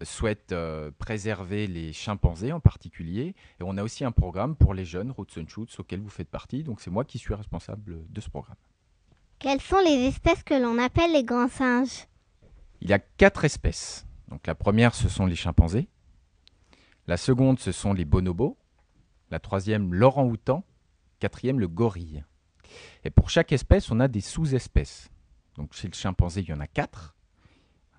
souhaite 0.00 0.52
euh, 0.52 0.90
préserver 0.98 1.66
les 1.66 1.92
chimpanzés 1.92 2.52
en 2.52 2.60
particulier. 2.60 3.34
Et 3.60 3.62
on 3.62 3.76
a 3.76 3.82
aussi 3.82 4.02
un 4.02 4.12
programme 4.12 4.56
pour 4.56 4.72
les 4.72 4.86
jeunes, 4.86 5.10
Roots 5.10 5.36
and 5.36 5.46
Shoots, 5.46 5.78
auquel 5.78 6.00
vous 6.00 6.08
faites 6.08 6.30
partie. 6.30 6.64
Donc 6.64 6.80
c'est 6.80 6.90
moi 6.90 7.04
qui 7.04 7.18
suis 7.18 7.34
responsable 7.34 7.98
de 8.08 8.20
ce 8.22 8.30
programme. 8.30 8.56
Quelles 9.38 9.60
sont 9.60 9.80
les 9.84 10.06
espèces 10.06 10.42
que 10.42 10.54
l'on 10.54 10.78
appelle 10.78 11.12
les 11.12 11.22
grands 11.22 11.50
singes? 11.50 12.06
Il 12.80 12.88
y 12.88 12.94
a 12.94 12.98
quatre 12.98 13.44
espèces. 13.44 14.06
Donc 14.28 14.46
la 14.46 14.54
première, 14.54 14.94
ce 14.94 15.10
sont 15.10 15.26
les 15.26 15.36
chimpanzés. 15.36 15.86
La 17.08 17.18
seconde, 17.18 17.58
ce 17.58 17.72
sont 17.72 17.92
les 17.92 18.06
bonobos. 18.06 18.56
La 19.30 19.38
troisième, 19.38 19.92
l'orang-outan. 19.92 20.64
Quatrième, 21.20 21.60
le 21.60 21.68
gorille. 21.68 22.24
Et 23.04 23.10
pour 23.10 23.28
chaque 23.28 23.52
espèce, 23.52 23.90
on 23.90 24.00
a 24.00 24.08
des 24.08 24.22
sous-espèces. 24.22 25.10
Donc 25.56 25.72
chez 25.72 25.88
le 25.88 25.94
chimpanzé, 25.94 26.42
il 26.42 26.48
y 26.48 26.52
en 26.52 26.60
a 26.60 26.66
quatre. 26.66 27.14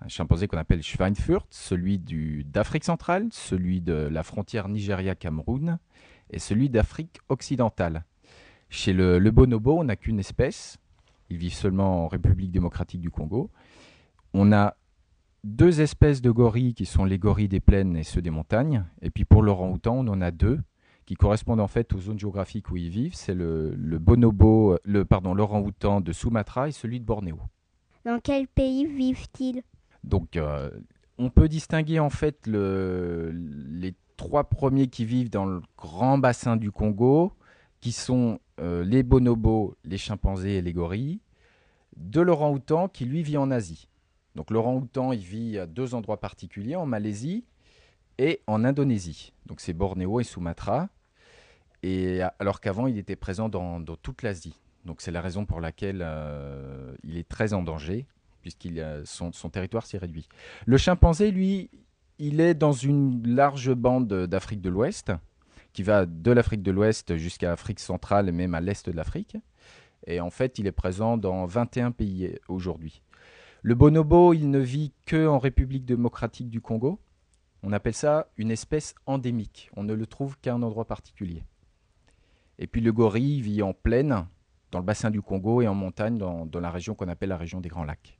Un 0.00 0.08
chimpanzé 0.08 0.46
qu'on 0.46 0.58
appelle 0.58 0.82
Schweinfurt, 0.82 1.48
celui 1.50 1.98
d'Afrique 1.98 2.84
centrale, 2.84 3.28
celui 3.32 3.80
de 3.80 3.94
la 3.94 4.22
frontière 4.22 4.68
Nigeria-Cameroun 4.68 5.78
et 6.30 6.38
celui 6.38 6.70
d'Afrique 6.70 7.18
occidentale. 7.28 8.04
Chez 8.68 8.92
le, 8.92 9.18
le 9.18 9.30
bonobo, 9.30 9.78
on 9.78 9.84
n'a 9.84 9.96
qu'une 9.96 10.20
espèce. 10.20 10.78
Ils 11.30 11.36
vivent 11.36 11.54
seulement 11.54 12.04
en 12.04 12.08
République 12.08 12.52
démocratique 12.52 13.00
du 13.00 13.10
Congo. 13.10 13.50
On 14.34 14.52
a 14.52 14.76
deux 15.42 15.80
espèces 15.80 16.20
de 16.20 16.30
gorilles 16.30 16.74
qui 16.74 16.86
sont 16.86 17.04
les 17.04 17.18
gorilles 17.18 17.48
des 17.48 17.60
plaines 17.60 17.96
et 17.96 18.04
ceux 18.04 18.22
des 18.22 18.30
montagnes. 18.30 18.84
Et 19.02 19.10
puis 19.10 19.24
pour 19.24 19.42
l'orang-outan, 19.42 19.96
on 19.96 20.08
en 20.08 20.20
a 20.20 20.30
deux 20.30 20.60
qui 21.08 21.14
correspondent 21.14 21.60
en 21.60 21.68
fait 21.68 21.94
aux 21.94 22.00
zones 22.00 22.18
géographiques 22.18 22.70
où 22.70 22.76
ils 22.76 22.90
vivent. 22.90 23.14
C'est 23.14 23.32
le, 23.32 23.74
le 23.74 23.98
bonobo, 23.98 24.76
le 24.84 25.06
pardon, 25.06 25.32
l'orang-outan 25.32 26.02
de 26.02 26.12
Sumatra 26.12 26.68
et 26.68 26.72
celui 26.72 27.00
de 27.00 27.06
Bornéo. 27.06 27.38
Dans 28.04 28.20
quel 28.20 28.46
pays 28.46 28.84
vivent-ils? 28.84 29.62
Donc, 30.04 30.36
euh, 30.36 30.70
on 31.16 31.30
peut 31.30 31.48
distinguer 31.48 31.98
en 31.98 32.10
fait 32.10 32.46
le- 32.46 33.30
les 33.32 33.94
trois 34.18 34.44
premiers 34.44 34.88
qui 34.88 35.06
vivent 35.06 35.30
dans 35.30 35.46
le 35.46 35.62
grand 35.78 36.18
bassin 36.18 36.56
du 36.56 36.70
Congo, 36.70 37.32
qui 37.80 37.92
sont 37.92 38.38
euh, 38.60 38.84
les 38.84 39.02
bonobos, 39.02 39.76
les 39.84 39.96
chimpanzés 39.96 40.58
et 40.58 40.62
les 40.62 40.74
gorilles, 40.74 41.20
de 41.96 42.20
l'orang-outan 42.20 42.88
qui 42.88 43.06
lui 43.06 43.22
vit 43.22 43.38
en 43.38 43.50
Asie. 43.50 43.88
Donc, 44.34 44.50
l'orang-outan, 44.50 45.12
il 45.12 45.20
vit 45.20 45.58
à 45.58 45.64
deux 45.66 45.94
endroits 45.94 46.20
particuliers, 46.20 46.76
en 46.76 46.84
Malaisie 46.84 47.46
et 48.18 48.42
en 48.46 48.62
Indonésie. 48.62 49.32
Donc, 49.46 49.62
c'est 49.62 49.72
Bornéo 49.72 50.20
et 50.20 50.24
Sumatra. 50.24 50.90
Et 51.82 52.20
alors 52.38 52.60
qu'avant, 52.60 52.86
il 52.86 52.98
était 52.98 53.16
présent 53.16 53.48
dans, 53.48 53.80
toute 53.96 54.22
l'Asie. 54.22 54.60
Donc, 54.84 55.00
c'est 55.00 55.10
la 55.10 55.20
raison 55.20 55.44
pour 55.44 55.60
laquelle 55.60 56.00
euh, 56.02 56.94
il 57.04 57.16
est 57.18 57.28
très 57.28 57.52
en 57.52 57.62
danger 57.62 58.06
puisqu'il 58.40 58.82
son 59.04 59.50
territoire 59.50 59.84
s'est 59.84 59.98
réduit. 59.98 60.28
Le 60.64 60.76
chimpanzé, 60.78 61.30
lui, 61.30 61.70
il 62.18 62.40
est 62.40 62.54
dans 62.54 62.72
une 62.72 63.26
large 63.26 63.72
bande 63.74 64.12
d'Afrique 64.26 64.60
de 64.60 64.70
l'Ouest, 64.70 65.12
qui 65.72 65.82
va 65.82 66.06
de 66.06 66.30
l'Afrique 66.32 66.62
de 66.62 66.70
l'Ouest 66.70 67.16
jusqu'à 67.16 67.50
l'Afrique 67.50 67.80
centrale 67.80 68.28
et 68.28 68.32
même 68.32 68.54
à 68.54 68.60
l'est 68.60 68.88
de 68.88 68.96
l'Afrique. 68.96 69.36
Et 70.06 70.20
en 70.20 70.30
fait, 70.30 70.58
il 70.58 70.66
est 70.66 70.72
présent 70.72 71.16
dans 71.16 71.46
21 71.46 71.90
pays 71.90 72.34
aujourd'hui. 72.48 73.02
Le 73.62 73.74
bonobo, 73.74 74.32
il 74.34 74.50
ne 74.50 74.58
vit 74.58 74.92
que 75.04 75.26
en 75.26 75.38
République 75.38 75.84
démocratique 75.84 76.48
du 76.48 76.60
Congo. 76.60 77.00
On 77.62 77.72
appelle 77.72 77.94
ça 77.94 78.28
une 78.36 78.50
espèce 78.50 78.94
endémique. 79.06 79.70
On 79.76 79.82
ne 79.82 79.94
le 79.94 80.06
trouve 80.06 80.38
qu'à 80.40 80.54
un 80.54 80.62
endroit 80.62 80.86
particulier. 80.86 81.42
Et 82.58 82.66
puis 82.66 82.80
le 82.80 82.92
gorille 82.92 83.40
vit 83.40 83.62
en 83.62 83.72
plaine, 83.72 84.26
dans 84.70 84.78
le 84.78 84.84
bassin 84.84 85.10
du 85.10 85.22
Congo, 85.22 85.62
et 85.62 85.68
en 85.68 85.74
montagne, 85.74 86.18
dans, 86.18 86.44
dans 86.46 86.60
la 86.60 86.70
région 86.70 86.94
qu'on 86.94 87.08
appelle 87.08 87.30
la 87.30 87.36
région 87.36 87.60
des 87.60 87.68
Grands 87.68 87.84
Lacs. 87.84 88.18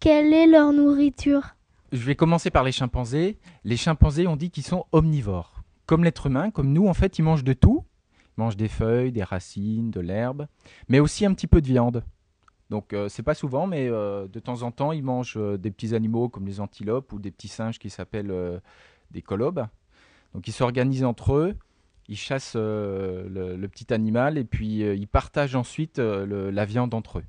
Quelle 0.00 0.32
est 0.32 0.46
leur 0.46 0.72
nourriture? 0.72 1.54
Je 1.92 2.04
vais 2.04 2.16
commencer 2.16 2.50
par 2.50 2.64
les 2.64 2.72
chimpanzés. 2.72 3.38
Les 3.64 3.76
chimpanzés, 3.76 4.26
on 4.26 4.36
dit 4.36 4.50
qu'ils 4.50 4.64
sont 4.64 4.86
omnivores. 4.92 5.62
Comme 5.84 6.04
l'être 6.04 6.26
humain, 6.26 6.50
comme 6.50 6.72
nous, 6.72 6.88
en 6.88 6.94
fait, 6.94 7.18
ils 7.18 7.22
mangent 7.22 7.44
de 7.44 7.52
tout. 7.52 7.84
Ils 8.36 8.40
mangent 8.40 8.56
des 8.56 8.68
feuilles, 8.68 9.12
des 9.12 9.22
racines, 9.22 9.90
de 9.90 10.00
l'herbe, 10.00 10.46
mais 10.88 11.00
aussi 11.00 11.26
un 11.26 11.34
petit 11.34 11.46
peu 11.46 11.60
de 11.60 11.66
viande. 11.66 12.02
Donc, 12.70 12.94
euh, 12.94 13.10
c'est 13.10 13.22
pas 13.22 13.34
souvent, 13.34 13.66
mais 13.66 13.88
euh, 13.88 14.26
de 14.26 14.40
temps 14.40 14.62
en 14.62 14.70
temps, 14.70 14.92
ils 14.92 15.02
mangent 15.02 15.36
euh, 15.36 15.58
des 15.58 15.70
petits 15.70 15.94
animaux 15.94 16.30
comme 16.30 16.46
les 16.46 16.60
antilopes 16.60 17.12
ou 17.12 17.18
des 17.18 17.30
petits 17.30 17.48
singes 17.48 17.78
qui 17.78 17.90
s'appellent 17.90 18.30
euh, 18.30 18.58
des 19.10 19.20
colobes. 19.20 19.66
Donc, 20.32 20.48
ils 20.48 20.52
s'organisent 20.52 21.04
entre 21.04 21.34
eux 21.34 21.56
Ils 22.08 22.16
chassent 22.16 22.56
le, 22.56 23.66
petit 23.68 23.92
animal 23.94 24.38
et 24.38 24.44
puis 24.44 24.80
ils 24.80 25.08
partagent 25.08 25.54
ensuite 25.54 25.98
la 25.98 26.64
viande 26.64 26.94
entre 26.94 27.20
eux. 27.20 27.24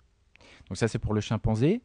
Donc 0.68 0.78
ça 0.78 0.88
c'est 0.88 1.00
pour 1.00 1.14
le 1.14 1.22
chimpanzé. 1.22 1.82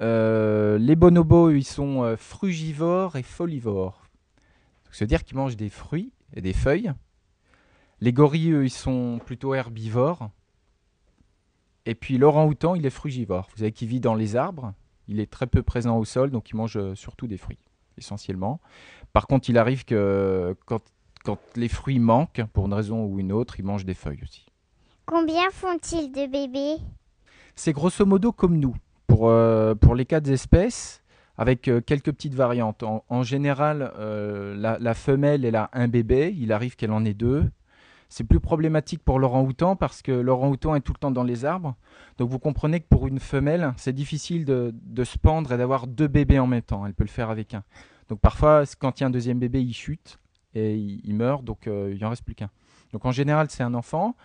les 0.00 0.96
bonobos, 0.96 1.50
ils 1.50 1.64
sont 1.64 2.14
frugivores 2.16 3.16
et 3.16 3.22
folivores. 3.22 4.02
C'est-à-dire 4.90 5.24
qu'ils 5.24 5.36
mangent 5.36 5.56
des 5.56 5.68
fruits 5.68 6.12
et 6.34 6.40
des 6.40 6.52
feuilles. 6.52 6.92
Les 8.00 8.12
gorilles, 8.12 8.52
eux, 8.52 8.64
ils 8.64 8.70
sont 8.70 9.20
plutôt 9.24 9.54
herbivores. 9.54 10.30
Et 11.86 11.94
puis 11.94 12.18
l'orang-outan, 12.18 12.74
il 12.74 12.86
est 12.86 12.90
frugivore. 12.90 13.48
Vous 13.50 13.58
savez 13.58 13.72
qu'il 13.72 13.88
vit 13.88 14.00
dans 14.00 14.14
les 14.14 14.36
arbres. 14.36 14.74
Il 15.08 15.20
est 15.20 15.30
très 15.30 15.46
peu 15.46 15.62
présent 15.62 15.98
au 15.98 16.04
sol, 16.04 16.30
donc 16.30 16.50
il 16.50 16.56
mange 16.56 16.76
euh, 16.76 16.94
surtout 16.94 17.26
des 17.26 17.36
fruits, 17.36 17.58
essentiellement. 17.98 18.60
Par 19.12 19.26
contre, 19.26 19.50
il 19.50 19.58
arrive 19.58 19.84
que 19.84 20.54
quand, 20.66 20.80
les 21.56 21.68
fruits 21.68 21.98
manquent, 21.98 22.42
pour 22.52 22.66
une 22.66 22.74
raison 22.74 23.04
ou 23.04 23.18
une 23.18 23.32
autre, 23.32 23.58
il 23.58 23.64
mange 23.64 23.84
des 23.84 23.94
feuilles 23.94 24.20
aussi. 24.22 24.46
Combien 25.06 25.50
font-ils 25.50 26.10
de 26.10 26.26
bébés? 26.30 26.82
C'est 27.54 27.72
grosso 27.72 28.06
modo 28.06 28.32
comme 28.32 28.58
nous. 28.58 28.74
Pour, 29.06 29.28
euh, 29.28 29.74
pour 29.74 29.94
les 29.94 30.06
quatre 30.06 30.28
espèces, 30.28 31.02
avec 31.36 31.66
euh, 31.68 31.80
quelques 31.80 32.12
petites 32.12 32.34
variantes. 32.34 32.84
En, 32.84 33.22
général, 33.22 33.92
la, 33.98 34.78
la, 34.78 34.94
femelle, 34.94 35.44
elle 35.44 35.56
a 35.56 35.68
un 35.72 35.88
bébé. 35.88 36.34
Il 36.38 36.52
arrive 36.52 36.76
qu'elle 36.76 36.92
en 36.92 37.04
ait 37.04 37.14
deux. 37.14 37.50
C'est 38.10 38.24
plus 38.24 38.40
problématique 38.40 39.04
pour 39.04 39.20
l'orang-outan 39.20 39.76
parce 39.76 40.02
que 40.02 40.10
l'orang-outan 40.10 40.74
est 40.74 40.80
tout 40.80 40.92
le 40.92 40.98
temps 40.98 41.12
dans 41.12 41.22
les 41.22 41.44
arbres. 41.44 41.76
Donc 42.18 42.28
vous 42.28 42.40
comprenez 42.40 42.80
que 42.80 42.88
pour 42.88 43.06
une 43.06 43.20
femelle, 43.20 43.72
c'est 43.76 43.92
difficile 43.92 44.44
de, 44.44 45.04
se 45.04 45.16
pendre 45.16 45.52
et 45.52 45.56
d'avoir 45.56 45.86
deux 45.86 46.08
bébés 46.08 46.40
en 46.40 46.48
même 46.48 46.60
temps. 46.60 46.84
Elle 46.84 46.92
peut 46.92 47.04
le 47.04 47.08
faire 47.08 47.30
avec 47.30 47.54
un. 47.54 47.62
Donc 48.08 48.18
parfois, 48.18 48.64
quand 48.80 48.98
il 48.98 49.02
y 49.02 49.04
a 49.04 49.06
un 49.06 49.10
deuxième 49.10 49.38
bébé, 49.38 49.62
il 49.62 49.72
chute 49.72 50.18
et 50.54 50.74
il, 50.76 51.14
meurt, 51.14 51.44
donc 51.44 51.66
euh, 51.66 51.92
il 51.94 52.02
n'en 52.02 52.10
reste 52.10 52.24
plus 52.24 52.34
qu'un. 52.34 52.50
Donc 52.92 53.04
en 53.04 53.12
général, 53.12 53.46
c'est 53.50 53.62
un 53.62 53.74
enfant. 53.74 54.16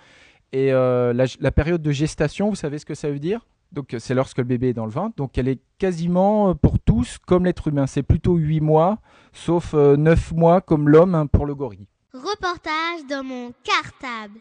Et 0.51 0.72
euh, 0.72 1.13
la, 1.13 1.51
période 1.51 1.82
de 1.82 1.91
gestation, 1.91 2.50
vous 2.50 2.55
savez 2.55 2.79
ce 2.79 2.86
que 2.86 2.96
ça 2.96 3.10
veut 3.10 3.20
dire? 3.20 3.46
Donc 3.72 3.96
c'est 4.00 4.13
lorsque 4.13 4.38
le 4.38 4.44
bébé 4.44 4.70
est 4.70 4.74
dans 4.74 4.86
le 4.86 4.91
ventre. 4.91 5.15
Donc 5.17 5.38
elle 5.38 5.48
est 5.48 5.60
quasiment 5.77 6.50
euh, 6.50 6.53
pour 6.53 6.79
tous 6.79 7.17
comme 7.17 7.46
l'être 7.46 7.67
humain. 7.67 7.88
C'est 7.88 8.03
plutôt 8.03 8.36
8 8.36 8.62
mois, 8.62 9.00
sauf 9.34 9.74
9 9.74 10.32
mois 10.34 10.62
comme 10.62 10.89
l'homme 10.89 11.15
hein, 11.15 11.27
pour 11.27 11.46
le 11.46 11.55
gorille. 11.55 11.88
Reportage 12.13 13.05
dans 13.10 13.24
mon 13.24 13.51
cartable. 13.63 14.39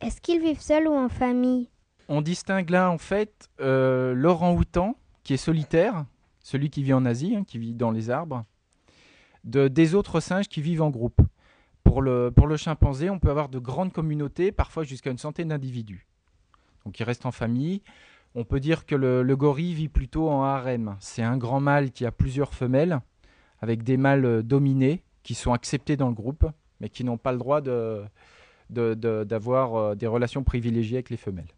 Est-ce 0.00 0.20
qu'ils 0.20 0.40
vivent 0.40 0.60
seuls 0.60 0.86
ou 0.86 0.94
en 0.94 1.08
famille? 1.08 1.70
On 2.08 2.20
distingue 2.20 2.68
là 2.70 2.90
en 2.90 2.98
fait 2.98 3.48
euh, 3.60 4.12
l'orang-outan 4.14 4.96
qui 5.22 5.34
est 5.34 5.38
solitaire, 5.38 6.04
celui 6.44 6.70
qui 6.70 6.84
vit 6.84 6.92
en 6.92 7.04
Asie, 7.04 7.34
hein, 7.34 7.42
qui 7.42 7.58
vit 7.58 7.74
dans 7.74 7.90
les 7.90 8.10
arbres, 8.10 8.44
de, 9.42 9.66
des 9.66 9.96
autres 9.96 10.20
singes 10.20 10.46
qui 10.46 10.60
vivent 10.60 10.82
en 10.82 10.90
groupe. 10.90 11.20
Pour 11.82 12.00
le, 12.02 12.32
chimpanzé, 12.56 13.10
on 13.10 13.18
peut 13.18 13.30
avoir 13.30 13.48
de 13.48 13.58
grandes 13.58 13.92
communautés, 13.92 14.52
parfois 14.52 14.84
jusqu'à 14.84 15.10
une 15.10 15.18
centaine 15.18 15.48
d'individus. 15.48 16.06
Donc 16.84 17.00
ils 17.00 17.02
restent 17.02 17.26
en 17.26 17.32
famille. 17.32 17.82
On 18.34 18.44
peut 18.44 18.60
dire 18.60 18.84
que 18.84 18.94
le, 18.94 19.22
le 19.22 19.36
gorille 19.36 19.74
vit 19.74 19.88
plutôt 19.88 20.28
en 20.28 20.42
harem. 20.44 20.96
C'est 21.00 21.22
un 21.22 21.36
grand 21.36 21.60
mâle 21.60 21.90
qui 21.90 22.04
a 22.04 22.12
plusieurs 22.12 22.54
femelles 22.54 23.00
avec 23.60 23.82
des 23.82 23.96
mâles 23.96 24.24
euh, 24.24 24.42
dominés 24.42 25.02
qui 25.22 25.34
sont 25.34 25.52
acceptés 25.52 25.96
dans 25.96 26.08
le 26.08 26.14
groupe, 26.14 26.46
mais 26.80 26.90
qui 26.90 27.04
n'ont 27.04 27.16
pas 27.16 27.32
le 27.32 27.38
droit 27.38 27.62
d'avoir 28.70 29.74
euh, 29.74 29.94
des 29.94 30.06
relations 30.06 30.44
privilégiées 30.44 30.98
avec 30.98 31.10
les 31.10 31.16
femelles. 31.16 31.52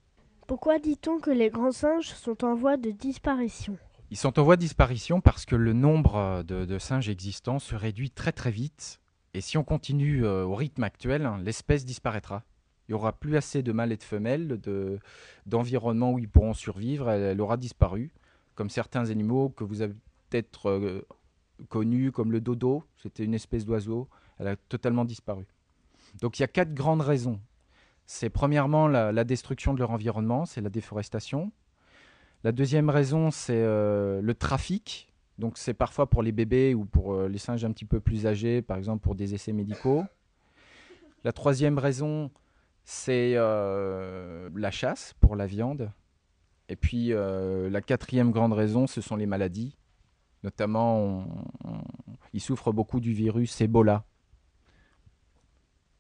Pourquoi 0.47 0.79
dit-on 0.79 1.19
que 1.19 1.31
les 1.33 1.51
grands 1.51 1.73
singes 1.73 2.11
sont 2.11 2.45
en 2.45 2.55
voie 2.55 2.77
de 2.77 2.93
disparition? 2.93 3.77
Ils 4.11 4.17
sont 4.17 4.39
en 4.39 4.43
voie 4.43 4.57
de 4.57 4.61
disparition 4.61 5.21
parce 5.21 5.45
que 5.45 5.57
le 5.57 5.73
nombre 5.73 6.17
euh, 6.17 6.43
de, 6.43 6.79
singes 6.79 7.09
existants 7.09 7.59
se 7.59 7.75
réduit 7.75 8.11
très 8.11 8.33
très 8.33 8.51
vite. 8.51 9.01
Et 9.35 9.41
si 9.41 9.59
on 9.59 9.65
continue 9.65 10.25
au 10.25 10.55
rythme 10.55 10.83
actuel, 10.85 11.31
l'espèce 11.43 11.85
disparaîtra. 11.85 12.43
Il 12.89 12.93
n'y 12.93 12.95
aura 12.95 13.13
plus 13.13 13.37
assez 13.37 13.63
de 13.63 13.71
mâles 13.71 13.93
et 13.93 13.99
de 13.99 14.03
femelles, 14.03 14.59
d'environnement 15.45 16.13
où 16.13 16.19
ils 16.19 16.29
pourront 16.29 16.55
survivre. 16.55 17.11
Elle, 17.11 17.39
aura 17.43 17.59
disparu, 17.59 18.15
comme 18.55 18.71
certains 18.71 19.11
animaux 19.11 19.51
que 19.51 19.63
vous 19.63 19.83
avez 19.83 19.93
peut-être 20.31 21.05
connue 21.69 22.13
comme 22.13 22.33
le 22.33 22.41
dodo. 22.41 22.85
C'était 22.97 23.25
une 23.25 23.35
espèce 23.35 23.67
d'oiseau. 23.67 24.09
Elle 24.39 24.49
a 24.49 24.57
totalement 24.57 25.05
disparu. 25.05 25.45
Donc 26.21 26.39
il 26.39 26.43
y 26.43 26.45
a 26.45 26.49
quatre 26.49 26.75
grandes 26.75 27.03
raisons. 27.03 27.41
C'est 28.07 28.31
premièrement 28.31 28.87
la, 28.87 29.25
destruction 29.25 29.75
de 29.75 29.81
leur 29.81 29.91
environnement, 29.91 30.47
c'est 30.47 30.61
la 30.61 30.71
déforestation. 30.71 31.51
La 32.47 32.53
deuxième 32.53 32.91
raison, 32.91 33.33
c'est 33.33 33.61
euh, 33.61 34.21
le 34.23 34.33
trafic. 34.33 35.13
Donc 35.37 35.59
c'est 35.59 35.75
parfois 35.75 36.09
pour 36.09 36.23
les 36.23 36.31
bébés 36.31 36.77
ou 36.77 36.85
pour 36.85 37.13
euh, 37.13 37.27
les 37.27 37.39
singes 37.39 37.65
un 37.65 37.73
petit 37.73 37.85
peu 37.85 37.99
plus 37.99 38.25
âgés, 38.25 38.63
par 38.63 38.77
exemple 38.77 39.03
pour 39.03 39.17
des 39.17 39.35
essais 39.35 39.53
médicaux. 39.53 40.05
La 41.25 41.33
troisième 41.33 41.77
raison, 41.77 42.31
c'est 42.85 43.33
euh, 43.35 44.49
la 44.55 44.71
chasse 44.71 45.13
pour 45.19 45.35
la 45.35 45.49
viande. 45.49 45.91
Et 46.69 46.77
puis 46.77 47.09
la 47.09 47.81
quatrième 47.81 48.31
grande 48.31 48.53
raison, 48.53 48.87
ce 48.87 49.01
sont 49.01 49.17
les 49.17 49.27
maladies. 49.27 49.77
Notamment, 50.45 51.27
ils 52.33 52.41
souffrent 52.41 52.71
beaucoup 52.71 53.01
du 53.01 53.13
virus 53.13 53.61
Ebola. 53.61 54.05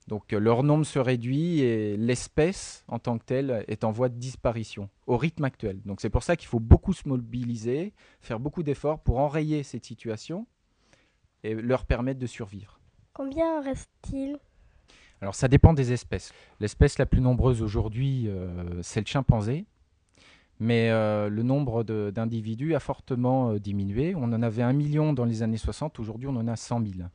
Donc 0.08 0.32
euh, 0.32 0.38
leur 0.38 0.62
nombre 0.62 0.86
se 0.86 0.98
réduit 0.98 1.60
et 1.60 1.96
l'espèce 1.96 2.84
en 2.88 2.98
tant 2.98 3.18
que 3.18 3.24
telle 3.24 3.64
est 3.68 3.84
en 3.84 3.90
voie 3.90 4.08
de 4.08 4.18
disparition 4.18 4.88
au 5.06 5.16
rythme 5.16 5.44
actuel. 5.44 5.80
Donc 5.84 6.00
c'est 6.00 6.10
pour 6.10 6.22
ça 6.22 6.36
qu'il 6.36 6.48
faut 6.48 6.60
beaucoup 6.60 6.92
se 6.92 7.08
mobiliser, 7.08 7.92
faire 8.20 8.38
beaucoup 8.38 8.62
d'efforts 8.62 9.00
pour 9.00 9.18
enrayer 9.18 9.62
cette 9.62 9.84
situation 9.84 10.46
et 11.42 11.54
leur 11.54 11.84
permettre 11.84 12.20
de 12.20 12.26
survivre. 12.26 12.80
Combien 13.12 13.62
reste-t-il? 13.62 14.38
Alors 15.20 15.34
ça 15.34 15.48
dépend 15.48 15.72
des 15.72 15.92
espèces. 15.92 16.32
L'espèce 16.60 16.98
la 16.98 17.06
plus 17.06 17.20
nombreuse 17.20 17.62
aujourd'hui, 17.62 18.28
euh, 18.28 18.82
c'est 18.82 19.00
le 19.00 19.06
chimpanzé 19.06 19.66
mais 20.58 20.90
euh, 20.90 21.28
le 21.28 21.42
nombre 21.42 21.84
d'individus 21.84 22.74
a 22.74 22.80
fortement 22.80 23.50
euh, 23.50 23.60
diminué. 23.60 24.14
On 24.14 24.24
en 24.24 24.42
avait 24.42 24.62
un 24.62 24.72
million 24.72 25.12
dans 25.12 25.24
les 25.24 25.42
années 25.42 25.56
60, 25.56 25.98
aujourd'hui 25.98 26.28
on 26.28 26.36
en 26.36 26.48
a 26.48 26.56
100 26.56 26.80
000. 26.80 26.92
Ça 27.00 27.08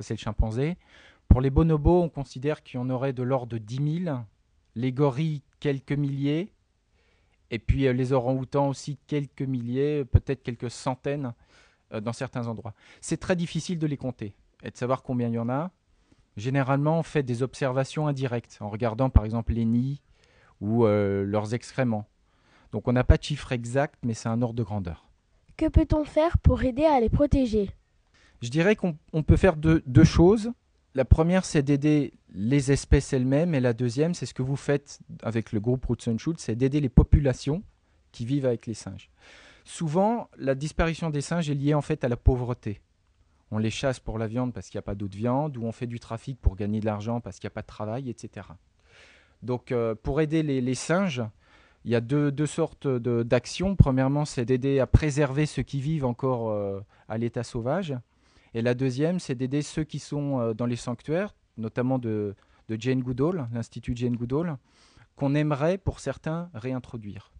c'est 0.00 0.14
le 0.14 0.18
chimpanzé. 0.18 0.76
Pour 1.30 1.40
les 1.40 1.48
bonobos, 1.48 2.02
on 2.02 2.10
considère 2.10 2.62
qu'il 2.62 2.78
y 2.78 2.82
en 2.82 2.90
aurait 2.90 3.14
de 3.14 3.22
l'ordre 3.22 3.46
de 3.46 3.56
10 3.56 4.02
000, 4.04 4.18
les 4.74 4.92
gorilles 4.92 5.40
quelques 5.60 5.92
milliers, 5.92 6.52
et 7.50 7.58
puis 7.58 7.86
euh, 7.86 7.94
les 7.94 8.12
orang-outans 8.12 8.68
aussi 8.68 8.98
quelques 9.06 9.40
milliers, 9.40 10.04
peut-être 10.04 10.42
quelques 10.42 10.70
centaines 10.70 11.32
dans 11.90 12.12
certains 12.12 12.46
endroits. 12.46 12.74
C'est 13.00 13.16
très 13.16 13.34
difficile 13.34 13.78
de 13.78 13.86
les 13.88 13.96
compter 13.96 14.34
et 14.62 14.70
de 14.70 14.76
savoir 14.76 15.02
combien 15.02 15.26
il 15.26 15.34
y 15.34 15.38
en 15.38 15.48
a. 15.48 15.72
Généralement, 16.36 17.00
on 17.00 17.02
fait 17.02 17.24
des 17.24 17.42
observations 17.42 18.06
indirectes 18.06 18.58
en 18.60 18.68
regardant 18.68 19.10
par 19.10 19.24
exemple 19.24 19.54
les 19.54 19.64
nids 19.64 20.00
ou 20.60 20.84
leurs 20.84 21.52
excréments 21.52 22.06
donc 22.72 22.86
on 22.86 22.92
n'a 22.92 23.04
pas 23.04 23.16
de 23.16 23.22
chiffre 23.22 23.52
exact, 23.52 23.96
mais 24.04 24.14
c'est 24.14 24.28
un 24.28 24.42
ordre 24.42 24.54
de 24.54 24.62
grandeur. 24.62 25.08
Que 25.56 25.68
peut-on 25.68 26.04
faire 26.04 26.38
pour 26.38 26.62
aider 26.62 26.84
à 26.84 27.00
les 27.00 27.08
protéger? 27.08 27.70
Je 28.42 28.48
dirais 28.48 28.76
qu'on 28.76 28.96
peut 29.22 29.36
faire 29.36 29.56
deux, 29.56 30.04
choses. 30.04 30.52
La 30.94 31.04
première, 31.04 31.44
c'est 31.44 31.62
d'aider 31.62 32.12
les 32.32 32.72
espèces 32.72 33.12
elles-mêmes, 33.12 33.54
et 33.54 33.60
la 33.60 33.72
deuxième, 33.72 34.14
c'est 34.14 34.26
ce 34.26 34.34
que 34.34 34.42
vous 34.42 34.56
faites 34.56 34.98
avec 35.22 35.52
le 35.52 35.60
groupe 35.60 35.84
Roots 35.86 36.08
and 36.08 36.18
Shoots, 36.18 36.40
c'est 36.40 36.56
d'aider 36.56 36.80
les 36.80 36.88
populations 36.88 37.62
qui 38.12 38.24
vivent 38.24 38.46
avec 38.46 38.66
les 38.66 38.74
singes. 38.74 39.10
Souvent, 39.64 40.28
la 40.36 40.54
disparition 40.54 41.10
des 41.10 41.20
singes 41.20 41.48
est 41.48 41.54
liée 41.54 41.74
en 41.74 41.80
fait 41.80 42.02
à 42.02 42.08
la 42.08 42.16
pauvreté. 42.16 42.80
On 43.52 43.58
les 43.58 43.70
chasse 43.70 44.00
pour 44.00 44.18
la 44.18 44.26
viande 44.26 44.52
parce 44.52 44.68
qu'il 44.68 44.78
n'y 44.78 44.80
a 44.80 44.82
pas 44.82 44.94
d'autre 44.94 45.16
viande, 45.16 45.56
ou 45.56 45.64
on 45.64 45.72
fait 45.72 45.86
du 45.86 46.00
trafic 46.00 46.40
pour 46.40 46.56
gagner 46.56 46.80
de 46.80 46.86
l'argent 46.86 47.20
parce 47.20 47.38
qu'il 47.38 47.46
n'y 47.46 47.52
a 47.52 47.54
pas 47.54 47.62
de 47.62 47.66
travail, 47.66 48.10
etc. 48.10 48.48
Donc, 49.42 49.72
euh, 49.72 49.94
pour 49.94 50.20
aider 50.20 50.42
les 50.42 50.74
singes, 50.74 51.22
il 51.84 51.90
y 51.90 51.94
a 51.94 52.00
deux, 52.00 52.46
sortes 52.46 52.86
d'actions. 52.86 53.74
Premièrement, 53.74 54.24
c'est 54.24 54.44
d'aider 54.44 54.80
à 54.80 54.86
préserver 54.86 55.46
ceux 55.46 55.62
qui 55.62 55.80
vivent 55.80 56.04
encore 56.04 56.50
euh, 56.50 56.80
à 57.08 57.16
l'état 57.16 57.42
sauvage. 57.42 57.96
Et 58.54 58.62
la 58.62 58.74
deuxième, 58.74 59.20
c'est 59.20 59.34
d'aider 59.34 59.62
ceux 59.62 59.84
qui 59.84 59.98
sont 59.98 60.40
euh, 60.40 60.54
dans 60.54 60.66
les 60.66 60.76
sanctuaires, 60.76 61.34
notamment 61.56 61.98
de, 61.98 62.34
Jane 62.68 63.00
Goodall, 63.00 63.48
l'Institut 63.52 63.96
Jane 63.96 64.16
Goodall, 64.16 64.56
qu'on 65.16 65.34
aimerait 65.34 65.76
pour 65.78 65.98
certains 65.98 66.50
réintroduire. 66.54 67.32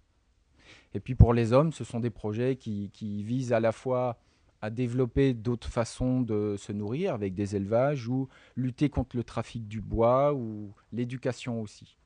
Et 0.92 1.01
puis 1.01 1.14
pour 1.14 1.35
les 1.35 1.53
hommes, 1.53 1.73
ce 1.73 1.85
sont 1.85 2.01
des 2.01 2.11
projets 2.11 2.57
qui, 2.57 2.90
visent 3.23 3.53
à 3.53 3.61
la 3.61 3.70
fois 3.70 4.18
à 4.61 4.70
développer 4.70 5.33
d'autres 5.33 5.68
façons 5.68 6.20
de 6.20 6.57
se 6.59 6.73
nourrir 6.73 7.14
avec 7.14 7.35
des 7.35 7.57
élevages 7.57 8.09
ou 8.09 8.29
lutter 8.57 8.90
contre 8.90 9.16
le 9.16 9.25
trafic 9.25 9.68
du 9.68 9.81
bois 9.81 10.35
ou 10.35 10.75
l'éducation 10.92 11.62
aussi. 11.62 11.96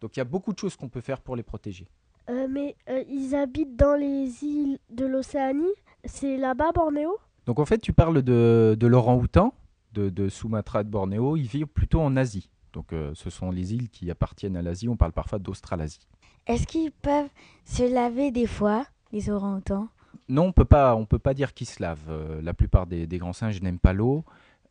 Donc 0.00 0.16
il 0.16 0.20
y 0.20 0.22
a 0.22 0.24
beaucoup 0.24 0.52
de 0.52 0.58
choses 0.58 0.76
qu'on 0.76 0.88
peut 0.88 1.02
faire 1.02 1.20
pour 1.20 1.36
les 1.36 1.44
protéger. 1.44 1.86
Euh, 2.30 2.48
mais 2.48 2.74
euh, 2.88 3.04
ils 3.08 3.34
habitent 3.34 3.76
dans 3.76 3.94
les 3.94 4.42
îles 4.42 4.78
de 4.90 5.06
l'Océanie 5.06 5.74
C'est 6.04 6.36
là-bas, 6.36 6.72
Bornéo? 6.72 7.18
Donc 7.46 7.58
en 7.58 7.64
fait, 7.64 7.78
tu 7.78 7.92
parles 7.92 8.22
de, 8.22 8.76
de 8.78 8.86
l'orang-outan, 8.86 9.54
de, 9.94 10.28
Sumatra 10.28 10.84
de 10.84 10.88
Bornéo. 10.88 11.36
Ils 11.36 11.46
vivent 11.46 11.66
plutôt 11.66 12.00
en 12.00 12.16
Asie. 12.16 12.50
Donc 12.72 12.92
euh, 12.92 13.12
ce 13.14 13.30
sont 13.30 13.50
les 13.50 13.74
îles 13.74 13.88
qui 13.90 14.10
appartiennent 14.10 14.56
à 14.56 14.62
l'Asie. 14.62 14.88
On 14.88 14.96
parle 14.96 15.12
parfois 15.12 15.38
d'Australasie. 15.38 16.06
Est-ce 16.46 16.66
qu'ils 16.66 16.90
peuvent 16.90 17.30
se 17.64 17.82
laver 17.82 18.30
des 18.30 18.46
fois, 18.46 18.86
les 19.12 19.30
orang-outans 19.30 19.88
Non, 20.28 20.46
on 20.46 20.52
peut 20.52 20.64
pas, 20.64 20.96
on 20.96 21.04
peut 21.04 21.18
pas 21.18 21.34
dire 21.34 21.54
qu'ils 21.54 21.66
se 21.66 21.82
lavent. 21.82 22.08
Euh, 22.08 22.40
la 22.42 22.54
plupart 22.54 22.86
des, 22.86 23.06
des 23.06 23.18
grands 23.18 23.32
singes 23.32 23.60
n'aiment 23.60 23.78
pas 23.78 23.92
l'eau. 23.92 24.24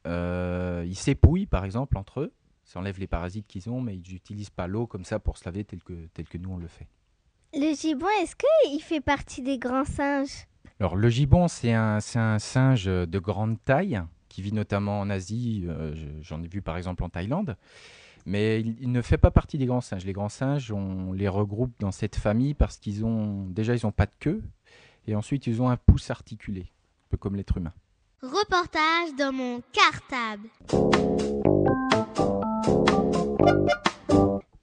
Euh, 0.07 0.83
ils 0.87 0.95
s'épouillent, 0.95 1.45
par 1.45 1.63
exemple, 1.63 1.97
entre 1.97 2.21
eux. 2.21 2.33
Enlève 2.75 2.99
les 2.99 3.07
parasites 3.07 3.47
qu'ils 3.47 3.69
ont, 3.69 3.81
mais 3.81 3.95
ils 3.95 4.13
n'utilisent 4.13 4.49
pas 4.49 4.67
l'eau 4.67 4.87
comme 4.87 5.03
ça 5.03 5.19
pour 5.19 5.37
se 5.37 5.45
laver 5.45 5.63
tel 5.63 5.83
que, 5.83 6.07
tel 6.13 6.27
que 6.27 6.37
nous 6.37 6.51
on 6.51 6.57
le 6.57 6.67
fait. 6.67 6.87
Le 7.53 7.75
gibbon, 7.75 8.07
est-ce 8.21 8.35
qu'il 8.35 8.81
fait 8.81 9.01
partie 9.01 9.41
des 9.41 9.57
grands 9.57 9.83
singes? 9.85 10.47
Alors, 10.81 10.95
le 10.95 11.09
gibbon, 11.09 11.47
c'est 11.47 11.73
un, 11.73 11.99
singe 11.99 12.85
de 12.85 13.19
grande 13.19 13.63
taille 13.63 14.01
qui 14.29 14.41
vit 14.41 14.51
notamment 14.51 14.99
en 14.99 15.11
Asie. 15.11 15.65
euh, 15.67 15.93
je- 15.93 16.07
J'en 16.23 16.41
ai 16.41 16.47
vu 16.47 16.63
par 16.63 16.75
exemple 16.75 17.03
en 17.03 17.09
Thaïlande. 17.09 17.55
Mais 18.25 18.61
il, 18.61 18.91
ne 18.91 19.03
fait 19.03 19.19
pas 19.19 19.29
partie 19.29 19.59
des 19.59 19.67
grands 19.67 19.81
singes. 19.81 20.05
Les 20.05 20.13
grands 20.13 20.27
singes, 20.27 20.71
on 20.71 21.13
les 21.13 21.27
regroupe 21.27 21.71
dans 21.77 21.91
cette 21.91 22.15
famille 22.15 22.55
parce 22.55 22.77
qu'ils 22.77 23.05
ont 23.05 23.45
déjà 23.45 23.75
ils 23.75 23.85
n'ont 23.85 23.91
pas 23.91 24.07
de 24.07 24.15
queue 24.19 24.41
et 25.05 25.13
ensuite 25.13 25.45
ils 25.45 25.61
ont 25.61 25.69
un 25.69 25.77
pouce 25.77 26.09
articulé, 26.09 26.61
un 26.61 27.07
peu 27.11 27.17
comme 27.17 27.35
l'être 27.35 27.57
humain. 27.57 27.73
Reportage 28.23 29.15
dans 29.19 29.31
mon 29.31 29.61
cartable. 29.71 30.49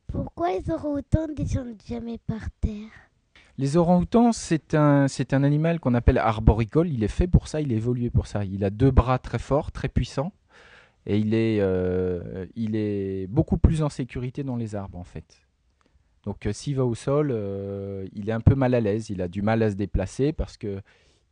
Pourquoi 0.09 0.51
les 0.51 0.69
orang-outans 0.69 1.29
ne 1.29 1.35
descendent 1.35 1.81
jamais 1.87 2.19
par 2.19 2.51
terre? 2.61 3.08
Les 3.59 3.77
orang-outans, 3.77 4.31
c'est 4.31 4.75
un, 4.77 5.09
animal 5.33 5.81
qu'on 5.81 5.95
appelle 5.95 6.19
arboricole. 6.19 6.89
Il 6.91 7.03
est 7.03 7.09
fait 7.09 7.27
pour 7.27 7.49
ça, 7.49 7.61
il 7.61 7.73
est 7.73 7.77
évolué 7.77 8.09
pour 8.09 8.29
ça. 8.29 8.45
Il 8.45 8.65
a 8.65 8.71
deux 8.71 8.93
bras 8.93 9.19
très 9.19 9.41
forts, 9.41 9.73
très 9.73 9.89
puissants. 9.89 10.33
Et 11.07 11.19
il 11.19 11.35
est, 11.35 11.59
euh, 11.61 12.47
beaucoup 13.29 13.59
plus 13.59 13.83
en 13.83 13.89
sécurité 13.89 14.45
dans 14.45 14.55
les 14.55 14.77
arbres, 14.77 14.97
en 14.97 15.05
fait. 15.05 15.43
Donc 16.25 16.47
euh, 16.47 16.53
s'il 16.53 16.77
va 16.77 16.85
au 16.85 16.95
sol, 16.95 17.31
euh, 17.33 18.07
il 18.13 18.29
est 18.29 18.33
un 18.33 18.41
peu 18.41 18.55
mal 18.55 18.75
à 18.75 18.81
l'aise. 18.81 19.11
Il 19.11 19.21
a 19.23 19.27
du 19.27 19.43
mal 19.43 19.61
à 19.65 19.71
se 19.71 19.75
déplacer 19.75 20.33
parce 20.33 20.57
que 20.57 20.81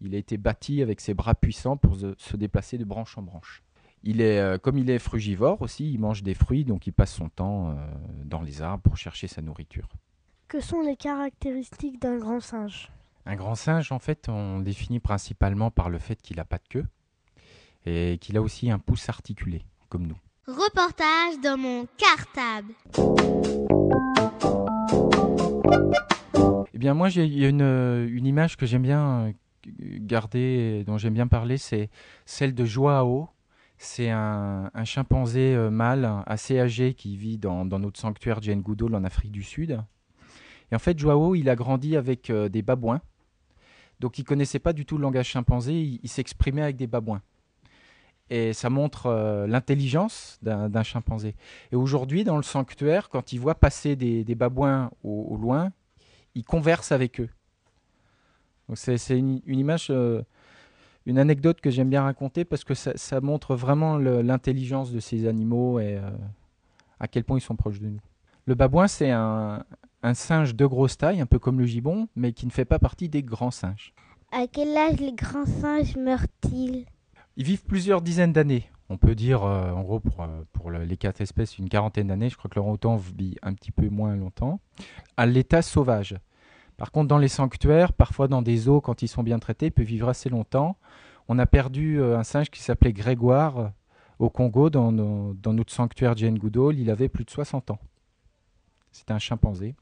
il 0.01 0.15
a 0.15 0.19
été 0.19 0.37
bâti 0.37 0.83
avec 0.83 1.01
ses 1.01 1.15
bras 1.15 1.35
puissants 1.35 1.77
pour 1.77 1.97
se, 1.97 2.37
déplacer 2.37 2.77
de 2.77 2.85
branche 2.85 3.17
en 3.19 3.23
branche. 3.23 3.63
Il 4.03 4.21
est, 4.21 4.61
comme 4.63 4.79
il 4.79 4.91
est 4.91 4.99
frugivore 4.99 5.63
aussi, 5.63 5.91
il 5.91 5.99
mange 5.99 6.23
des 6.23 6.35
fruits, 6.35 6.65
donc 6.65 6.87
il 6.87 6.93
passe 6.93 7.15
son 7.15 7.31
temps 7.31 7.75
dans 8.25 8.43
les 8.43 8.61
arbres 8.61 8.83
pour 8.83 8.99
chercher 8.99 9.27
sa 9.27 9.41
nourriture. 9.41 9.89
Que 10.49 10.61
sont 10.61 10.81
les 10.81 10.95
caractéristiques 10.95 12.01
d'un 12.01 12.19
grand 12.19 12.39
singe? 12.39 12.93
Un 13.27 13.35
grand 13.35 13.57
singe, 13.57 13.91
en 13.91 13.99
fait, 13.99 14.29
on 14.29 14.59
le 14.59 14.65
définit 14.65 15.01
principalement 15.01 15.73
par 15.73 15.91
le 15.91 15.99
fait 15.99 16.23
qu'il 16.23 16.37
n'a 16.37 16.45
pas 16.45 16.59
de 16.59 16.69
queue 16.69 16.85
et 17.85 18.19
qu'il 18.21 18.37
a 18.37 18.43
aussi 18.43 18.71
un 18.71 18.79
pouce 18.79 19.09
articulé, 19.09 19.65
comme 19.89 20.07
nous. 20.07 20.19
Reportage 20.47 21.41
dans 21.43 21.59
mon 21.59 21.89
cartable. 21.97 22.75
Eh 26.73 26.79
bien, 26.79 26.95
moi, 26.95 27.09
j'ai 27.09 27.25
il 27.25 27.37
y 27.37 27.45
a 27.45 27.49
une, 27.49 27.63
euh, 27.63 28.09
une 28.09 28.27
image 28.27 28.57
que 28.57 28.67
j'aime 28.67 28.83
bien 28.83 29.27
euh, 29.27 29.33
garder, 29.67 30.79
et 30.81 30.85
dont 30.85 30.97
j'aime 30.97 31.15
bien 31.15 31.27
parler, 31.27 31.59
c'est 31.59 31.91
celle 32.25 32.55
de 32.55 32.65
Joao. 32.65 33.29
C'est 33.79 34.11
un, 34.11 34.71
un 34.73 34.85
chimpanzé 34.85 35.57
euh, 35.57 35.71
mâle 35.71 36.09
assez 36.27 36.61
âgé 36.61 36.95
qui 36.95 37.17
vit 37.17 37.37
dans, 37.37 37.65
dans 37.65 37.81
notre 37.81 37.99
sanctuaire 37.99 38.41
Jane 38.41 38.61
Goodall 38.61 38.95
en 38.95 39.03
Afrique 39.03 39.33
du 39.33 39.43
Sud. 39.43 39.83
Et 40.73 40.75
en 40.75 40.79
fait, 40.79 40.99
Joao, 40.99 41.35
il 41.35 41.49
a 41.49 41.57
grandi 41.57 41.97
avec 41.97 42.31
euh, 42.31 42.49
des 42.49 42.63
babouins. 42.63 43.01
Donc, 44.01 44.19
il 44.19 44.25
connaissait 44.25 44.59
pas 44.59 44.73
du 44.73 44.85
tout 44.85 44.97
le 44.99 45.03
langage 45.03 45.27
chimpanzé, 45.27 45.73
il, 46.03 46.09
s'exprimait 46.09 46.63
avec 46.63 46.77
des 46.77 46.87
babouins. 46.87 47.23
Et 48.29 48.53
ça 48.53 48.69
montre 48.69 49.07
euh, 49.07 49.47
l'intelligence 49.47 50.39
d'un 50.43 50.83
chimpanzé. 50.83 51.35
Et 51.73 51.77
aujourd'hui, 51.77 52.25
dans 52.25 52.37
le 52.37 52.43
sanctuaire, 52.43 53.09
quand 53.09 53.33
il 53.33 53.41
voit 53.41 53.55
passer 53.55 53.97
des, 53.97 54.35
babouins 54.35 54.91
au, 55.03 55.37
loin, 55.41 55.71
il 56.35 56.45
converse 56.45 56.93
avec 56.93 57.21
eux. 57.21 57.31
C'est 58.75 59.17
une, 59.17 59.41
image, 59.47 59.87
euh, 59.91 60.23
une 61.07 61.19
anecdote 61.19 61.61
que 61.61 61.71
j'aime 61.71 61.89
bien 61.89 62.03
raconter 62.03 62.45
parce 62.45 62.65
que 62.65 62.75
ça, 62.75 63.21
montre 63.21 63.55
vraiment 63.55 63.97
l'intelligence 63.97 64.91
de 64.93 64.99
ces 64.99 65.27
animaux 65.27 65.79
et 65.79 65.99
à 66.99 67.07
quel 67.07 67.23
point 67.23 67.39
ils 67.39 67.43
sont 67.43 67.57
proches 67.57 67.81
de 67.81 67.87
nous. 67.87 68.01
Le 68.45 68.57
babouin, 68.57 68.89
c'est 68.89 69.11
un, 69.11 69.65
un 70.07 70.15
singe 70.15 70.55
de 70.55 70.67
grosse 70.67 70.97
taille, 70.97 71.21
un 71.21 71.27
peu 71.27 71.39
comme 71.41 71.59
le 71.59 71.67
gibbon, 71.67 72.09
mais 72.15 72.33
qui 72.33 72.47
ne 72.47 72.53
fait 72.53 72.65
pas 72.65 72.79
partie 72.79 73.09
des 73.09 73.23
grands 73.25 73.51
singes. 73.51 73.93
À 74.31 74.47
quel 74.47 74.77
âge 74.77 75.01
les 75.01 75.13
grands 75.13 75.47
singes 75.47 75.97
meurent-ils? 75.97 76.87
Ils 77.37 77.45
vivent 77.45 77.65
plusieurs 77.65 78.03
dizaines 78.03 78.33
d'années. 78.33 78.71
On 78.89 78.99
peut 78.99 79.17
dire, 79.17 79.43
euh, 79.43 79.73
en 79.73 79.83
gros, 79.83 79.99
pour, 79.99 80.21
euh, 80.23 80.43
pour 80.53 80.71
les 80.71 80.97
quatre 80.97 81.21
espèces, 81.21 81.59
une 81.59 81.69
quarantaine 81.69 82.07
d'années. 82.07 82.29
Je 82.31 82.37
crois 82.37 82.49
que 82.49 82.55
l'orang-outan 82.55 82.97
vit 82.97 83.37
un 83.43 83.53
petit 83.53 83.73
peu 83.73 83.89
moins 83.89 84.15
longtemps. 84.15 84.61
À 85.17 85.27
l'état 85.27 85.61
sauvage. 85.61 86.15
Par 86.77 86.93
contre, 86.93 87.09
dans 87.09 87.19
les 87.19 87.29
sanctuaires, 87.29 87.93
parfois 87.93 88.29
dans 88.29 88.43
des 88.43 88.57
zoos, 88.57 88.81
quand 88.81 89.03
ils 89.03 89.09
sont 89.09 89.25
bien 89.25 89.41
traités, 89.41 89.67
ils 89.67 89.73
peuvent 89.73 89.87
vivre 89.87 90.09
assez 90.09 90.29
longtemps. 90.29 90.77
On 91.27 91.39
a 91.41 91.47
perdu 91.47 92.01
euh, 92.01 92.17
un 92.17 92.23
singe 92.23 92.51
qui 92.51 92.63
s'appelait 92.63 92.93
Grégoire 92.93 93.73
au 94.21 94.31
Congo, 94.31 94.71
dans, 94.71 94.93
nos- 94.93 95.35
dans 95.35 95.53
notre 95.53 95.73
sanctuaire 95.73 96.15
Goodall. 96.15 96.79
Il 96.79 96.91
avait 96.91 97.09
plus 97.09 97.25
de 97.25 97.31
60 97.31 97.73
ans. 97.73 97.81
C'était 98.93 99.13
un 99.13 99.19
chimpanzé 99.19 99.75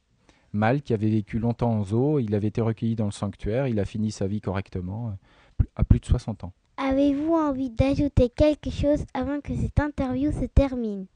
mâle 0.55 0.83
qui 0.83 0.95
avait 0.95 1.11
vécu 1.11 1.39
longtemps 1.39 1.73
en 1.73 1.85
zoo. 1.85 2.19
Il 2.19 2.35
avait 2.35 2.49
été 2.49 2.61
recueilli 2.61 2.95
dans 2.95 3.05
le 3.05 3.11
sanctuaire. 3.11 3.67
Il 3.67 3.79
a 3.79 3.85
fini 3.85 4.11
sa 4.11 4.27
vie 4.27 4.41
correctement 4.41 5.09
euh, 5.61 5.65
à 5.77 5.85
plus 5.85 6.01
de 6.01 6.07
60 6.07 6.45
ans. 6.45 6.53
Avez-vous 6.77 7.35
envie 7.35 7.71
d'ajouter 7.71 8.29
quelque 8.29 8.71
chose 8.71 9.05
avant 9.15 9.41
que 9.41 9.55
cette 9.55 9.79
interview 9.79 10.33
se 10.33 10.47
termine? 10.47 11.07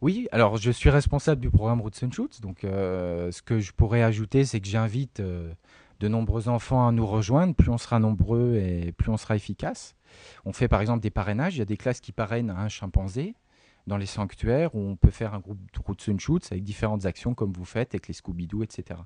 Oui, 0.00 0.28
alors 0.30 0.58
je 0.58 0.70
suis 0.70 0.90
responsable 0.90 1.40
du 1.40 1.50
programme 1.50 1.80
Roots 1.80 2.04
and 2.04 2.12
Shoots, 2.12 2.40
donc 2.40 2.62
euh, 2.62 3.32
ce 3.32 3.42
que 3.42 3.58
je 3.58 3.72
pourrais 3.72 4.02
ajouter, 4.04 4.44
c'est 4.44 4.60
que 4.60 4.68
j'invite 4.68 5.18
euh, 5.18 5.52
de 5.98 6.06
nombreux 6.06 6.48
enfants 6.48 6.86
à 6.86 6.92
nous 6.92 7.06
rejoindre. 7.06 7.52
Plus 7.54 7.70
on 7.70 7.78
sera 7.78 7.98
nombreux 7.98 8.54
et 8.54 8.92
plus 8.92 9.10
on 9.10 9.16
sera 9.16 9.34
efficace. 9.34 9.96
On 10.44 10.52
fait 10.52 10.68
par 10.68 10.80
exemple 10.80 11.00
des 11.00 11.10
parrainages. 11.10 11.56
Il 11.56 11.58
y 11.58 11.62
a 11.62 11.64
des 11.64 11.76
classes 11.76 12.00
qui 12.00 12.12
parrainent 12.12 12.50
un 12.50 12.68
chimpanzé 12.68 13.34
dans 13.88 13.96
les 13.96 14.06
sanctuaires 14.06 14.74
où 14.74 14.80
on 14.80 14.96
peut 14.96 15.10
faire 15.10 15.34
un 15.34 15.40
groupe 15.40 15.58
de 15.58 15.80
Roots 15.84 16.08
and 16.08 16.38
avec 16.50 16.62
différentes 16.62 17.06
actions 17.06 17.34
comme 17.34 17.52
vous 17.52 17.64
faites 17.64 17.94
avec 17.94 18.06
les 18.06 18.14
Scooby-Doo, 18.14 18.62
etc. 18.62 19.00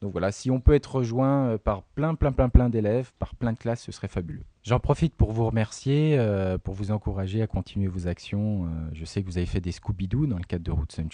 Donc 0.00 0.12
voilà, 0.12 0.30
si 0.30 0.50
on 0.50 0.60
peut 0.60 0.74
être 0.74 0.96
rejoint 0.96 1.48
euh, 1.48 1.58
par 1.58 1.82
plein, 1.82 2.14
plein, 2.14 2.30
plein, 2.30 2.48
plein 2.48 2.68
d'élèves, 2.68 3.12
par 3.18 3.34
plein 3.34 3.52
de 3.52 3.58
classes, 3.58 3.82
ce 3.82 3.90
serait 3.90 4.08
fabuleux. 4.08 4.44
J'en 4.62 4.78
profite 4.78 5.14
pour 5.14 5.32
vous 5.32 5.46
remercier, 5.46 6.16
euh, 6.18 6.56
pour 6.56 6.74
vous 6.74 6.92
encourager 6.92 7.42
à 7.42 7.46
continuer 7.46 7.88
vos 7.88 8.06
actions. 8.06 8.66
Euh, 8.66 8.68
je 8.92 9.04
sais 9.04 9.22
que 9.22 9.26
vous 9.26 9.38
avez 9.38 9.46
fait 9.46 9.60
des 9.60 9.72
Scooby-Doo 9.72 10.26
dans 10.26 10.38
le 10.38 10.44
cadre 10.44 10.64
de 10.64 10.70
Roots 10.70 11.00
and. 11.00 11.08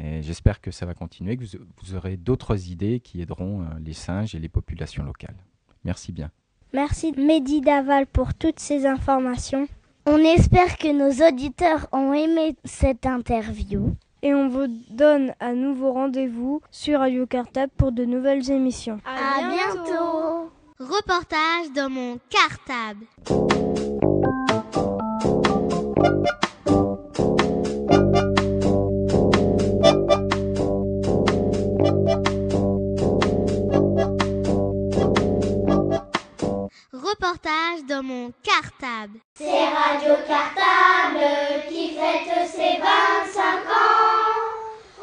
Et 0.00 0.22
j'espère 0.22 0.60
que 0.60 0.70
ça 0.70 0.86
va 0.86 0.94
continuer, 0.94 1.36
que 1.36 1.44
vous, 1.44 1.94
aurez 1.94 2.16
d'autres 2.16 2.68
idées 2.68 2.98
qui 2.98 3.20
aideront 3.20 3.64
les 3.80 3.92
singes 3.92 4.34
et 4.34 4.40
les 4.40 4.48
populations 4.48 5.04
locales. 5.04 5.36
Merci 5.84 6.10
bien. 6.10 6.32
Merci 6.72 7.12
Mehdi 7.12 7.60
Daval 7.60 8.06
pour 8.08 8.34
toutes 8.34 8.58
ces 8.58 8.86
informations. 8.86 9.68
On 10.06 10.18
espère 10.18 10.76
que 10.76 10.92
nos 10.92 11.26
auditeurs 11.26 11.86
ont 11.90 12.12
aimé 12.12 12.56
cette 12.64 13.06
interview. 13.06 13.94
Et 14.22 14.34
on 14.34 14.48
vous 14.48 14.66
donne 14.90 15.34
à 15.40 15.54
nouveau 15.54 15.92
rendez-vous 15.92 16.60
sur 16.70 17.00
Radio 17.00 17.26
Cartable 17.26 17.72
pour 17.76 17.90
de 17.90 18.04
nouvelles 18.04 18.50
émissions. 18.50 19.00
À, 19.06 19.40
bientôt. 19.48 20.50
Reportage 20.78 21.72
dans 21.74 21.88
mon 21.88 22.18
cartable. 22.28 23.06
Reportage 36.92 37.84
dans 37.88 38.02
mon 38.02 38.32
cartable. 38.42 38.63
C'est 39.34 39.68
Radio 39.68 40.14
Cartable 40.26 41.26
qui 41.68 41.90
fête 41.90 42.48
ses 42.48 42.78
25 42.78 43.44
ans. 43.68 44.32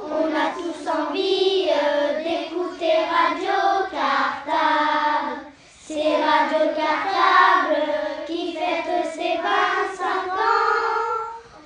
On 0.03 0.25
a 0.33 0.49
tous 0.55 0.89
envie 0.89 1.69
euh, 1.69 2.23
d'écouter 2.23 2.93
Radio 3.05 3.85
Cartable. 3.91 5.45
C'est 5.85 6.15
Radio 6.15 6.73
Cartable 6.75 7.83
qui 8.25 8.53
fête 8.53 9.05
ses 9.13 9.37
25 9.37 10.33
ans. 10.33 10.71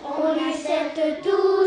On 0.03 0.33
lui 0.33 0.53
souhaite 0.53 1.21
tous 1.23 1.64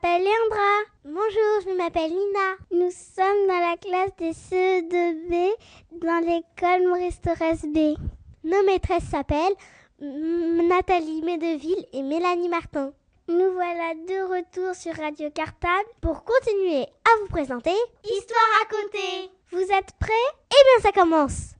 m'appelle 0.00 0.22
Leandra. 0.22 0.84
Bonjour, 1.04 1.60
je 1.64 1.76
m'appelle 1.76 2.10
Nina. 2.10 2.56
Nous 2.70 2.90
sommes 2.90 3.46
dans 3.48 3.58
la 3.58 3.76
classe 3.76 4.14
des 4.18 4.32
CE2B 4.32 5.50
dans 5.92 6.20
l'école 6.24 6.86
Maurice 6.86 7.20
Torres 7.20 7.66
B. 7.66 7.96
Nos 8.44 8.62
maîtresses 8.64 9.08
s'appellent 9.10 9.56
Nathalie 10.00 11.22
Médeville 11.22 11.86
et 11.92 12.02
Mélanie 12.02 12.48
Martin. 12.48 12.92
Nous 13.28 13.52
voilà 13.52 13.94
de 13.94 14.36
retour 14.36 14.74
sur 14.74 14.94
Radio 14.94 15.30
Cartable 15.30 15.88
pour 16.00 16.22
continuer 16.24 16.82
à 16.82 17.20
vous 17.20 17.28
présenter 17.28 17.74
Histoire 18.04 18.40
racontée. 18.62 19.30
Vous 19.50 19.62
êtes 19.62 19.92
prêts? 19.98 20.12
Eh 20.50 20.80
bien, 20.80 20.82
ça 20.82 20.92
commence. 20.92 21.54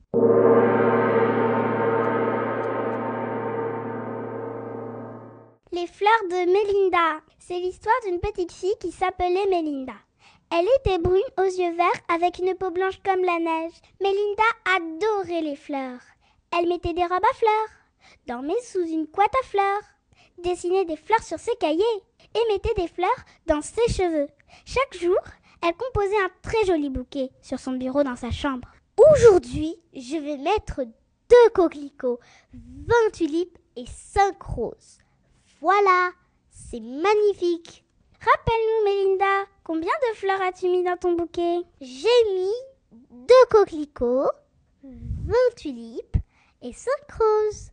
Les 5.71 5.87
fleurs 5.87 6.23
de 6.29 6.51
Mélinda. 6.51 7.21
C'est 7.49 7.59
l'histoire 7.59 7.99
d'une 8.05 8.19
petite 8.19 8.51
fille 8.51 8.77
qui 8.79 8.91
s'appelait 8.91 9.47
Melinda. 9.49 9.95
Elle 10.51 10.67
était 10.79 10.99
brune 10.99 11.19
aux 11.39 11.45
yeux 11.45 11.75
verts 11.75 12.03
avec 12.07 12.37
une 12.37 12.53
peau 12.53 12.69
blanche 12.69 12.99
comme 13.03 13.23
la 13.23 13.39
neige. 13.39 13.71
Melinda 13.99 14.43
adorait 14.75 15.41
les 15.41 15.55
fleurs. 15.55 15.99
Elle 16.55 16.69
mettait 16.69 16.93
des 16.93 17.01
robes 17.01 17.13
à 17.13 17.33
fleurs, 17.33 17.69
dormait 18.27 18.61
sous 18.61 18.85
une 18.85 19.07
couette 19.07 19.33
à 19.41 19.47
fleurs, 19.47 19.81
dessinait 20.37 20.85
des 20.85 20.95
fleurs 20.95 21.23
sur 21.23 21.39
ses 21.39 21.55
cahiers 21.55 21.81
et 22.35 22.53
mettait 22.53 22.79
des 22.79 22.87
fleurs 22.87 23.09
dans 23.47 23.63
ses 23.63 23.91
cheveux. 23.91 24.27
Chaque 24.65 25.01
jour, 25.01 25.17
elle 25.63 25.73
composait 25.73 26.23
un 26.23 26.29
très 26.43 26.65
joli 26.67 26.91
bouquet 26.91 27.31
sur 27.41 27.57
son 27.57 27.71
bureau 27.71 28.03
dans 28.03 28.15
sa 28.15 28.29
chambre. 28.29 28.67
Aujourd'hui, 28.95 29.75
je 29.95 30.17
vais 30.17 30.37
mettre 30.37 30.83
deux 30.83 31.49
coquelicots, 31.55 32.19
vingt 32.53 33.11
tulipes 33.11 33.57
et 33.75 33.87
cinq 33.87 34.39
roses. 34.39 34.99
Voilà, 35.61 36.11
c'est 36.69 36.79
magnifique. 36.79 37.83
Rappelle-nous, 38.19 38.85
Mélinda, 38.85 39.45
combien 39.63 39.93
de 40.09 40.15
fleurs 40.15 40.41
as-tu 40.41 40.67
mis 40.67 40.83
dans 40.83 40.97
ton 40.97 41.13
bouquet? 41.13 41.61
J'ai 41.79 42.23
mis 42.35 42.53
deux 43.11 43.45
coquelicots, 43.49 44.29
vingt 44.83 45.55
tulipes 45.55 46.17
et 46.61 46.73
cinq 46.73 47.11
roses. 47.17 47.71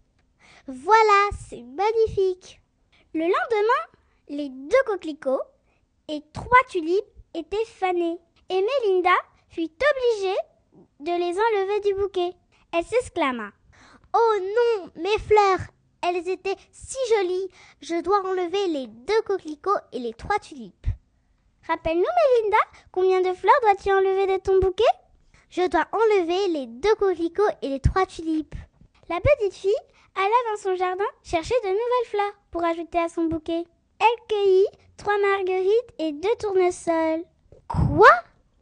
Voilà, 0.69 1.31
c'est 1.49 1.63
magnifique. 1.63 2.61
Le 3.13 3.23
lendemain, 3.23 3.99
les 4.29 4.49
deux 4.49 4.83
coquelicots 4.87 5.43
et 6.09 6.23
trois 6.33 6.63
tulipes 6.69 7.05
étaient 7.35 7.65
fanés. 7.65 8.19
Et 8.49 8.63
Mélinda 8.63 9.15
fut 9.49 9.63
obligée 9.63 10.39
de 11.01 11.11
les 11.11 11.39
enlever 11.39 11.81
du 11.81 11.95
bouquet. 11.95 12.35
Elle 12.73 12.85
s'exclama. 12.85 13.51
Oh 14.15 14.35
non, 14.41 14.91
mes 14.97 15.19
fleurs, 15.19 15.67
elles 16.07 16.29
étaient 16.29 16.57
si 16.71 16.97
jolies. 17.15 17.49
Je 17.81 18.01
dois 18.01 18.25
enlever 18.25 18.67
les 18.69 18.87
deux 18.87 19.23
coquelicots 19.23 19.71
et 19.93 19.99
les 19.99 20.15
trois 20.15 20.39
tulipes. 20.39 20.87
Rappelle-nous, 21.67 22.03
Mélinda, 22.03 22.63
combien 22.93 23.21
de 23.21 23.35
fleurs 23.35 23.61
dois-tu 23.63 23.93
enlever 23.93 24.27
de 24.27 24.41
ton 24.41 24.61
bouquet? 24.61 24.85
Je 25.51 25.67
dois 25.69 25.87
enlever 25.93 26.49
les 26.49 26.67
deux 26.67 26.95
coquelicots 26.95 27.43
et 27.63 27.69
les 27.69 27.81
trois 27.81 28.07
tulipes. 28.07 28.55
La 29.09 29.21
petite 29.21 29.55
fille 29.55 29.83
alla 30.15 30.51
dans 30.51 30.63
son 30.63 30.77
jardin 30.77 31.05
chercher 31.23 31.55
de 31.63 31.69
nouvelles 31.69 32.11
fleurs 32.11 32.35
pour 32.51 32.65
ajouter 32.65 32.99
à 32.99 33.09
son 33.09 33.25
bouquet. 33.25 33.65
Elle 33.99 34.27
cueillit 34.29 34.67
trois 34.97 35.19
marguerites 35.19 35.95
et 35.99 36.13
deux 36.13 36.37
tournesols. 36.39 37.25
Quoi? 37.69 38.09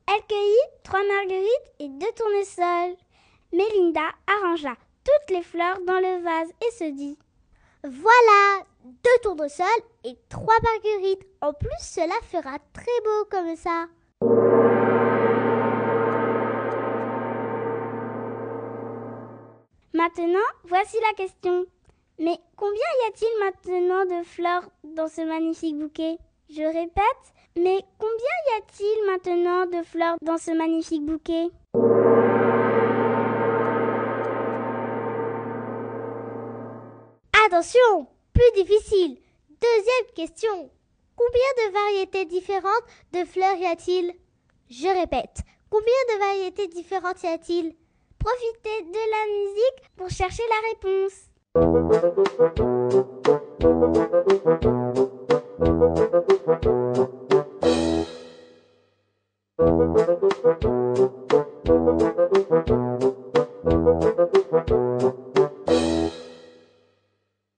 Elle 0.06 0.26
cueillit 0.26 0.70
trois 0.82 1.02
marguerites 1.06 1.72
et 1.78 1.88
deux 1.88 2.12
tournesols. 2.16 2.96
Mélinda 3.52 4.02
arrangea 4.26 4.74
toutes 5.04 5.36
les 5.36 5.42
fleurs 5.42 5.80
dans 5.86 6.00
le 6.00 6.22
vase 6.22 6.50
et 6.66 6.70
se 6.72 6.90
dit 6.90 7.18
Voilà, 7.86 8.64
deux 8.82 9.18
tournesols 9.22 9.66
et 10.04 10.16
trois 10.30 10.54
marguerites. 10.62 11.26
En 11.42 11.52
plus, 11.52 11.68
cela 11.80 12.14
fera 12.22 12.56
très 12.72 12.86
beau 13.04 13.26
comme 13.30 13.54
ça. 13.56 13.88
Maintenant, 19.92 20.38
voici 20.64 20.96
la 21.02 21.12
question. 21.12 21.66
Mais 22.18 22.38
combien 22.56 22.74
y 22.74 23.08
a-t-il 23.10 23.44
maintenant 23.44 24.18
de 24.18 24.24
fleurs 24.24 24.70
dans 24.84 25.08
ce 25.08 25.20
magnifique 25.20 25.78
bouquet? 25.78 26.16
Je 26.48 26.62
répète, 26.62 27.34
mais 27.54 27.82
combien 27.98 28.36
y 28.46 28.62
a-t-il 28.62 29.06
maintenant 29.12 29.66
de 29.66 29.84
fleurs 29.84 30.16
dans 30.22 30.38
ce 30.38 30.52
magnifique 30.52 31.04
bouquet? 31.04 31.50
Attention, 37.54 38.08
plus 38.32 38.64
difficile. 38.64 39.16
Deuxième 39.48 40.10
question. 40.16 40.70
Combien 41.14 41.68
de 41.68 41.72
variétés 41.72 42.24
différentes 42.24 42.82
de 43.12 43.24
fleurs 43.24 43.54
y 43.58 43.66
a-t-il? 43.66 44.12
Je 44.68 44.88
répète, 44.88 45.38
combien 45.70 45.86
de 46.08 46.18
variétés 46.18 46.66
différentes 46.66 47.22
y 47.22 47.28
a-t-il? 47.28 47.76
Profitez 48.18 48.82
de 48.82 48.98
la 49.12 49.26
musique 49.38 49.88
pour 49.94 50.10
chercher 50.10 50.42
la 50.48 50.60
réponse. 50.70 51.30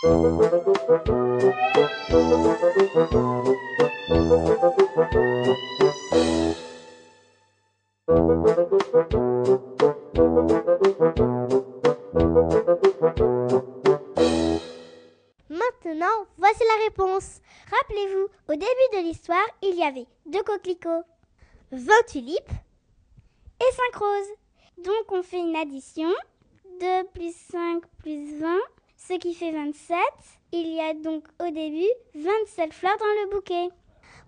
Maintenant, 0.00 0.14
voici 16.36 16.60
la 16.60 16.84
réponse. 16.84 17.40
Rappelez-vous, 17.68 18.28
au 18.48 18.52
début 18.52 18.66
de 18.92 19.02
l'histoire, 19.02 19.38
il 19.62 19.74
y 19.74 19.82
avait 19.82 20.06
deux 20.26 20.44
coquelicots, 20.44 21.02
20 21.72 21.92
tulipes 22.06 22.38
et 23.60 23.72
5 23.92 23.96
roses. 23.96 24.32
Donc 24.78 25.10
on 25.10 25.24
fait 25.24 25.40
une 25.40 25.56
addition. 25.56 26.12
2 26.78 26.86
plus 27.12 27.34
5 27.50 27.82
plus 27.98 28.38
20, 28.38 28.56
ce 28.98 29.14
qui 29.14 29.32
fait 29.32 29.52
27. 29.52 29.96
Il 30.52 30.68
y 30.74 30.80
a 30.80 30.92
donc 30.92 31.24
au 31.40 31.50
début 31.50 31.88
27 32.14 32.72
fleurs 32.74 32.98
dans 32.98 33.04
le 33.04 33.30
bouquet. 33.30 33.68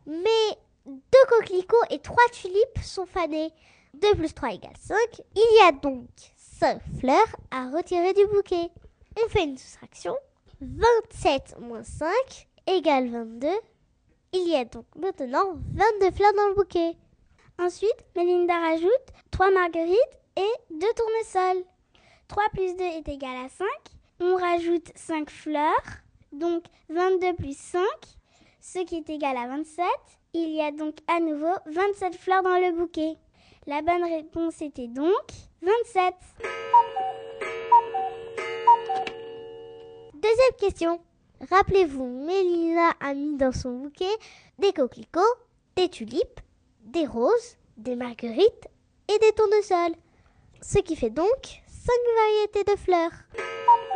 Mais 0.07 0.57
deux 0.87 1.27
coquelicots 1.29 1.85
et 1.91 1.99
3 1.99 2.17
tulipes 2.33 2.79
sont 2.83 3.07
fanés. 3.07 3.53
2 3.95 4.15
plus 4.15 4.33
3 4.33 4.55
égale 4.55 4.77
5. 4.79 4.97
Il 5.35 5.59
y 5.59 5.69
a 5.69 5.73
donc 5.73 6.09
5 6.37 6.81
fleurs 7.01 7.37
à 7.51 7.69
retirer 7.71 8.15
du 8.15 8.27
bouquet. 8.27 8.71
On 9.23 9.29
fait 9.29 9.45
une 9.45 9.59
soustraction. 9.59 10.17
27 10.61 11.59
moins 11.59 11.83
5 11.83 12.11
égale 12.67 13.09
22. 13.09 13.49
Il 14.33 14.49
y 14.49 14.55
a 14.55 14.65
donc 14.65 14.87
maintenant 14.95 15.57
22 15.75 16.11
fleurs 16.13 16.35
dans 16.35 16.49
le 16.49 16.55
bouquet. 16.55 16.97
Ensuite, 17.59 18.05
Melinda 18.15 18.59
rajoute 18.59 18.89
3 19.33 19.51
marguerites 19.51 19.97
et 20.37 20.53
2 20.71 20.87
tournesols. 20.97 21.65
3 22.29 22.45
plus 22.55 22.77
2 22.77 22.85
est 22.85 23.09
égal 23.09 23.37
à 23.45 23.49
5. 23.49 23.67
On 24.23 24.37
rajoute 24.37 24.93
5 24.97 25.31
fleurs, 25.31 25.83
donc 26.31 26.65
22 26.91 27.35
plus 27.37 27.57
5, 27.57 27.81
ce 28.61 28.81
qui 28.81 28.97
est 28.97 29.09
égal 29.09 29.35
à 29.35 29.47
27. 29.47 29.87
Il 30.35 30.51
y 30.51 30.61
a 30.61 30.73
donc 30.73 30.97
à 31.09 31.21
nouveau 31.21 31.55
27 31.67 32.17
fleurs 32.17 32.43
dans 32.43 32.59
le 32.59 32.77
bouquet. 32.77 33.17
La 33.67 33.81
bonne 33.81 34.05
réponse 34.05 34.61
était 34.61 34.89
donc 34.89 35.11
27. 35.63 36.15
Deuxième 40.13 40.57
question. 40.59 41.01
Rappelez-vous, 41.51 42.05
Mélina 42.05 42.91
a 43.01 43.15
mis 43.15 43.39
dans 43.39 43.53
son 43.53 43.71
bouquet 43.71 44.05
des 44.59 44.75
coquelicots, 44.75 45.21
des 45.77 45.89
tulipes, 45.89 46.41
des 46.83 47.07
roses, 47.07 47.57
des 47.79 47.97
marguerites 47.97 48.69
et 49.09 49.19
des 49.19 49.33
tournesols. 49.33 49.97
Ce 50.61 50.79
qui 50.81 50.95
fait 50.95 51.09
donc 51.09 51.43
5 51.43 51.93
variétés 52.17 52.71
de 52.71 52.79
fleurs. 52.79 53.90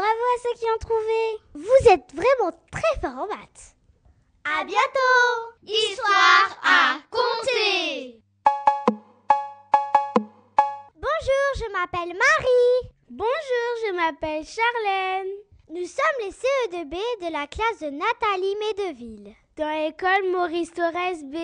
Bravo 0.00 0.12
à 0.12 0.40
ceux 0.42 0.58
qui 0.58 0.64
ont 0.64 0.78
trouvé. 0.78 1.40
Vous 1.52 1.90
êtes 1.90 2.14
vraiment 2.14 2.58
très 2.72 3.00
forts 3.02 3.22
en 3.22 3.26
maths. 3.26 3.76
À 4.44 4.64
bientôt 4.64 5.52
Histoire 5.62 6.58
à 6.62 7.00
compter 7.10 8.18
Bonjour, 10.96 11.48
je 11.56 11.72
m'appelle 11.72 12.16
Marie. 12.16 12.92
Bonjour, 13.10 13.28
je 13.86 13.92
m'appelle 13.92 14.42
Charlène. 14.46 15.34
Nous 15.68 15.84
sommes 15.84 16.20
les 16.22 16.30
CE2B 16.30 16.96
de 17.26 17.32
la 17.34 17.46
classe 17.46 17.80
de 17.80 17.90
Nathalie 17.90 18.56
Médeville. 18.56 19.34
Dans 19.58 19.84
l'école 19.84 20.30
Maurice 20.32 20.72
Torres 20.72 21.24
B. 21.24 21.36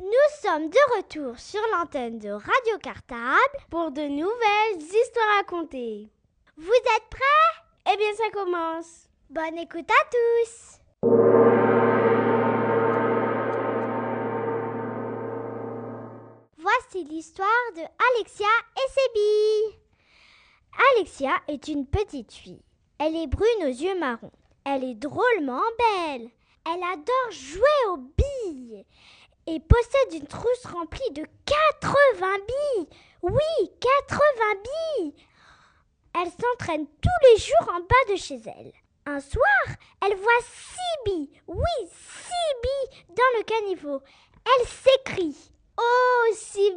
Nous 0.00 0.40
sommes 0.40 0.70
de 0.70 0.96
retour 0.96 1.38
sur 1.38 1.60
l'antenne 1.72 2.18
de 2.18 2.30
Radio 2.30 2.78
Cartable 2.82 3.58
pour 3.70 3.90
de 3.90 4.00
nouvelles 4.00 4.78
histoires 4.78 5.40
à 5.40 5.44
compter. 5.44 6.08
Vous 6.56 6.72
êtes 6.72 7.10
prêts? 7.10 7.61
Eh 7.84 7.96
bien, 7.96 8.14
ça 8.16 8.30
commence. 8.32 9.08
Bonne 9.28 9.58
écoute 9.58 9.90
à 9.90 10.04
tous. 10.10 10.78
Voici 16.58 17.04
l'histoire 17.04 17.48
de 17.74 17.80
Alexia 17.80 18.46
et 18.76 18.90
ses 18.90 19.12
billes. 19.14 19.80
Alexia 20.94 21.32
est 21.48 21.66
une 21.66 21.86
petite 21.86 22.32
fille. 22.32 22.62
Elle 22.98 23.16
est 23.16 23.26
brune 23.26 23.64
aux 23.64 23.66
yeux 23.66 23.98
marrons. 23.98 24.30
Elle 24.64 24.84
est 24.84 24.94
drôlement 24.94 25.60
belle. 25.78 26.28
Elle 26.64 26.84
adore 26.84 27.30
jouer 27.30 27.62
aux 27.90 27.96
billes 27.96 28.86
et 29.48 29.58
possède 29.58 30.20
une 30.20 30.28
trousse 30.28 30.66
remplie 30.66 31.10
de 31.14 31.26
80 31.80 32.26
billes. 32.46 32.88
Oui, 33.22 33.70
80 34.08 34.20
billes. 35.00 35.14
Elle 36.14 36.30
s'entraîne 36.30 36.86
tous 37.00 37.30
les 37.30 37.38
jours 37.38 37.74
en 37.74 37.80
bas 37.80 38.12
de 38.12 38.16
chez 38.16 38.40
elle. 38.46 38.72
Un 39.06 39.20
soir, 39.20 39.76
elle 40.04 40.16
voit 40.16 40.32
billes, 41.04 41.30
oui, 41.48 41.88
billes 42.62 43.04
dans 43.08 43.38
le 43.38 43.44
caniveau. 43.44 44.00
Elle 44.44 44.66
s'écrie 44.66 45.50
Oh, 45.78 46.34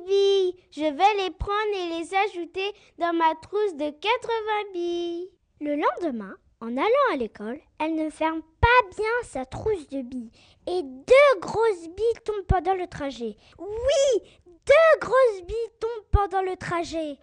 billes 0.07 0.55
Je 0.71 0.81
vais 0.81 1.23
les 1.23 1.31
prendre 1.31 1.75
et 1.75 1.99
les 1.99 2.15
ajouter 2.15 2.73
dans 2.97 3.13
ma 3.13 3.35
trousse 3.35 3.75
de 3.75 3.89
80 3.89 4.71
billes. 4.73 5.29
Le 5.61 5.75
lendemain, 5.75 6.35
en 6.61 6.77
allant 6.77 7.13
à 7.13 7.17
l'école, 7.17 7.59
elle 7.79 7.95
ne 7.95 8.09
ferme 8.09 8.41
pas 8.61 8.89
bien 8.97 9.11
sa 9.23 9.45
trousse 9.45 9.87
de 9.89 10.01
billes 10.01 10.31
et 10.67 10.81
deux 10.81 11.39
grosses 11.39 11.89
billes 11.89 12.23
tombent 12.23 12.45
pendant 12.47 12.73
le 12.73 12.87
trajet. 12.87 13.35
Oui, 13.59 14.21
deux 14.47 14.99
grosses 14.99 15.43
billes 15.45 15.73
tombent 15.79 16.05
pendant 16.11 16.41
le 16.41 16.55
trajet. 16.55 17.17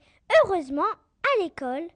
Heureusement, 0.44 0.82
à 0.82 1.42
l'école, 1.42 1.88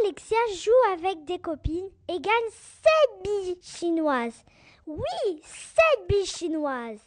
Alexia 0.00 0.38
joue 0.54 0.92
avec 0.92 1.24
des 1.24 1.38
copines 1.38 1.90
et 2.08 2.20
gagne 2.20 2.50
sept 2.50 3.22
billes 3.24 3.58
chinoises. 3.62 4.44
Oui, 4.86 5.40
sept 5.42 6.08
billes 6.08 6.26
chinoises. 6.26 7.00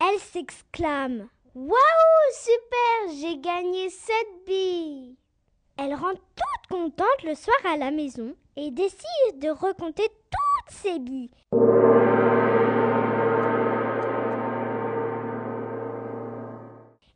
Elle 0.00 0.18
s'exclame. 0.18 1.28
Waouh, 1.54 2.32
super, 2.32 3.14
j'ai 3.20 3.38
gagné 3.38 3.90
sept 3.90 4.44
billes. 4.46 5.16
Elle 5.76 5.94
rentre 5.94 6.20
toute 6.36 6.68
contente 6.68 7.22
le 7.24 7.34
soir 7.34 7.56
à 7.64 7.76
la 7.76 7.90
maison 7.90 8.34
et 8.56 8.70
décide 8.70 9.38
de 9.38 9.48
recompter 9.48 10.08
toutes 10.08 10.74
ses 10.74 10.98
billes. 10.98 11.30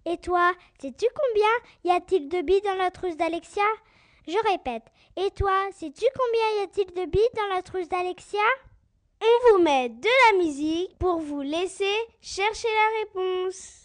Et 0.07 0.19
toi, 0.19 0.53
sais-tu 0.81 1.07
combien 1.15 1.51
y 1.85 1.91
a-t-il 1.91 2.29
de 2.29 2.43
billes 2.43 2.61
dans 2.63 2.75
la 2.75 2.91
trousse 2.91 3.17
d'Alexia? 3.17 3.63
Je 4.27 4.51
répète. 4.51 4.85
Et 5.17 5.31
toi, 5.31 5.53
sais-tu 5.73 6.07
combien 6.19 6.61
y 6.61 6.65
a-t-il 6.65 6.87
de 6.95 7.11
billes 7.11 7.35
dans 7.37 7.55
la 7.55 7.63
trousse 7.63 7.89
d'Alexia? 7.89 8.41
On 9.21 9.53
vous 9.53 9.63
met 9.63 9.89
de 9.91 10.09
la 10.33 10.39
musique 10.39 10.99
pour 10.99 11.19
vous 11.19 11.43
laisser 11.43 11.95
chercher 12.21 12.69
la 12.69 12.89
réponse. 13.01 13.85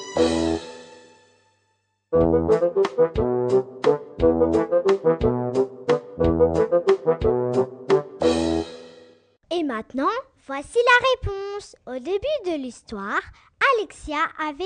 Et 2.13 2.17
maintenant, 9.63 10.09
voici 10.45 10.77
la 10.77 10.97
réponse. 11.13 11.77
Au 11.87 11.99
début 11.99 12.27
de 12.45 12.57
l'histoire, 12.57 13.21
Alexia 13.77 14.17
avait 14.45 14.65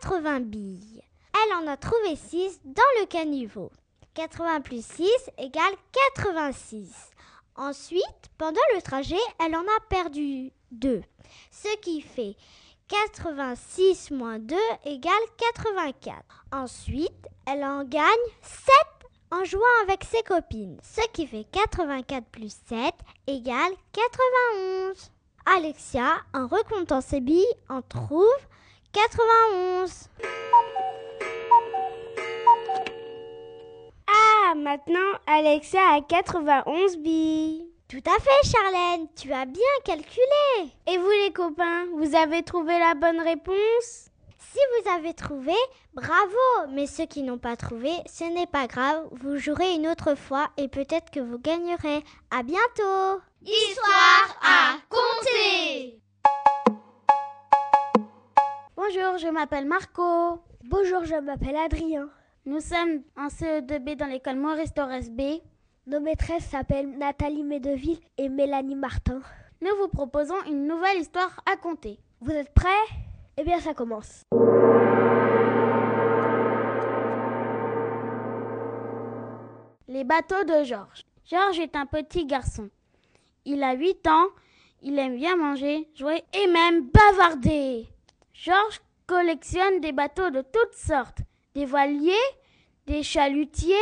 80 0.00 0.40
billes. 0.40 1.02
Elle 1.34 1.54
en 1.56 1.66
a 1.66 1.76
trouvé 1.76 2.14
6 2.14 2.60
dans 2.64 3.00
le 3.00 3.06
caniveau. 3.06 3.72
80 4.14 4.60
plus 4.60 4.86
6 4.86 5.08
égale 5.38 5.74
86. 6.14 7.10
Ensuite, 7.56 8.30
pendant 8.38 8.60
le 8.76 8.82
trajet, 8.82 9.16
elle 9.44 9.56
en 9.56 9.62
a 9.62 9.80
perdu 9.88 10.52
2. 10.70 11.02
Ce 11.50 11.76
qui 11.78 12.00
fait 12.00 12.36
86 12.88 14.12
moins 14.12 14.38
2 14.38 14.54
égale 14.84 15.12
84. 15.54 16.16
Ensuite, 16.52 17.26
elle 17.46 17.64
en 17.64 17.84
gagne 17.84 18.04
7 18.42 18.74
en 19.32 19.44
jouant 19.44 19.62
avec 19.82 20.04
ses 20.04 20.22
copines. 20.22 20.78
Ce 20.82 21.00
qui 21.12 21.26
fait 21.26 21.46
84 21.50 22.24
plus 22.26 22.56
7 22.68 22.94
égale 23.26 23.72
91. 23.92 25.10
Alexia, 25.46 26.16
en 26.32 26.46
recomptant 26.46 27.00
ses 27.00 27.20
billes, 27.20 27.44
en 27.68 27.82
trouve 27.82 28.24
91. 28.92 30.08
Ah, 34.08 34.54
maintenant 34.54 35.00
Alexia 35.26 35.80
a 35.94 36.00
91 36.02 36.98
billes. 36.98 37.65
Tout 37.88 38.02
à 38.04 38.18
fait, 38.18 38.50
Charlène, 38.50 39.06
tu 39.14 39.32
as 39.32 39.44
bien 39.44 39.62
calculé. 39.84 40.72
Et 40.88 40.98
vous 40.98 41.10
les 41.24 41.32
copains, 41.32 41.86
vous 41.94 42.16
avez 42.16 42.42
trouvé 42.42 42.76
la 42.80 42.94
bonne 42.94 43.20
réponse? 43.20 44.10
Si 44.38 44.58
vous 44.72 44.90
avez 44.90 45.14
trouvé, 45.14 45.54
bravo. 45.94 46.68
Mais 46.70 46.88
ceux 46.88 47.06
qui 47.06 47.22
n'ont 47.22 47.38
pas 47.38 47.54
trouvé, 47.54 47.90
ce 48.12 48.24
n'est 48.24 48.48
pas 48.48 48.66
grave. 48.66 49.06
Vous 49.12 49.38
jouerez 49.38 49.74
une 49.74 49.86
autre 49.86 50.16
fois 50.16 50.48
et 50.56 50.66
peut-être 50.66 51.12
que 51.12 51.20
vous 51.20 51.38
gagnerez. 51.38 52.02
À 52.32 52.42
bientôt. 52.42 53.20
Histoire 53.42 54.36
à 54.42 54.78
compter. 54.88 56.00
Bonjour, 58.76 59.18
je 59.18 59.28
m'appelle 59.28 59.66
Marco. 59.66 60.40
Bonjour, 60.64 61.04
je 61.04 61.14
m'appelle 61.20 61.56
Adrien. 61.56 62.08
Nous 62.46 62.60
sommes 62.60 63.02
en 63.16 63.28
CE2B 63.28 63.94
dans 63.94 64.06
l'école 64.06 64.36
Maurice 64.36 64.74
Torres 64.74 65.08
B. 65.10 65.40
Nos 65.88 66.00
maîtresses 66.00 66.46
s'appellent 66.46 66.98
Nathalie 66.98 67.44
Medeville 67.44 68.00
et 68.18 68.28
Mélanie 68.28 68.74
Martin. 68.74 69.20
Nous 69.62 69.70
vous 69.78 69.86
proposons 69.86 70.34
une 70.48 70.66
nouvelle 70.66 70.98
histoire 70.98 71.40
à 71.48 71.56
conter. 71.56 72.00
Vous 72.20 72.32
êtes 72.32 72.52
prêts? 72.52 72.66
Eh 73.36 73.44
bien, 73.44 73.60
ça 73.60 73.72
commence. 73.72 74.22
Les 79.86 80.02
bateaux 80.02 80.42
de 80.42 80.64
Georges. 80.64 81.04
Georges 81.24 81.60
est 81.60 81.76
un 81.76 81.86
petit 81.86 82.26
garçon. 82.26 82.68
Il 83.44 83.62
a 83.62 83.74
8 83.74 84.08
ans, 84.08 84.26
il 84.82 84.98
aime 84.98 85.14
bien 85.14 85.36
manger, 85.36 85.88
jouer 85.94 86.24
et 86.34 86.48
même 86.48 86.88
bavarder. 86.88 87.86
Georges 88.32 88.80
collectionne 89.06 89.80
des 89.80 89.92
bateaux 89.92 90.30
de 90.30 90.40
toutes 90.40 90.74
sortes, 90.74 91.20
des 91.54 91.64
voiliers, 91.64 92.12
des 92.88 93.04
chalutiers, 93.04 93.76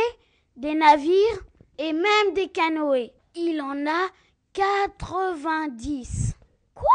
des 0.55 0.75
navires 0.75 1.41
et 1.77 1.93
même 1.93 2.33
des 2.33 2.49
canoës. 2.49 3.11
Il 3.35 3.61
en 3.61 3.85
a 3.87 4.09
90. 4.53 6.33
Quoi? 6.73 6.87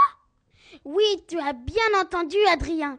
Oui, 0.84 1.04
tu 1.28 1.38
as 1.38 1.52
bien 1.52 2.00
entendu, 2.00 2.36
Adrien. 2.52 2.98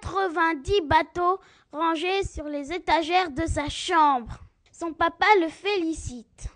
90 0.00 0.80
bateaux 0.82 1.38
rangés 1.72 2.24
sur 2.24 2.44
les 2.44 2.72
étagères 2.72 3.30
de 3.30 3.46
sa 3.46 3.68
chambre. 3.68 4.38
Son 4.72 4.92
papa 4.92 5.26
le 5.40 5.48
félicite. 5.48 6.48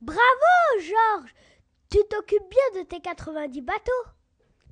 Bravo, 0.00 0.20
Georges 0.80 1.34
Tu 1.90 1.98
t'occupes 2.10 2.50
bien 2.50 2.82
de 2.82 2.86
tes 2.86 3.00
90 3.00 3.60
bateaux. 3.62 3.90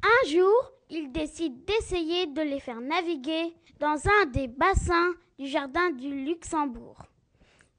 Un 0.02 0.28
jour, 0.28 0.72
il 0.90 1.12
décide 1.12 1.64
d'essayer 1.64 2.26
de 2.26 2.42
les 2.42 2.60
faire 2.60 2.80
naviguer 2.80 3.54
dans 3.78 3.96
un 4.06 4.26
des 4.26 4.48
bassins 4.48 5.12
du 5.38 5.46
jardin 5.46 5.90
du 5.90 6.24
Luxembourg. 6.24 7.06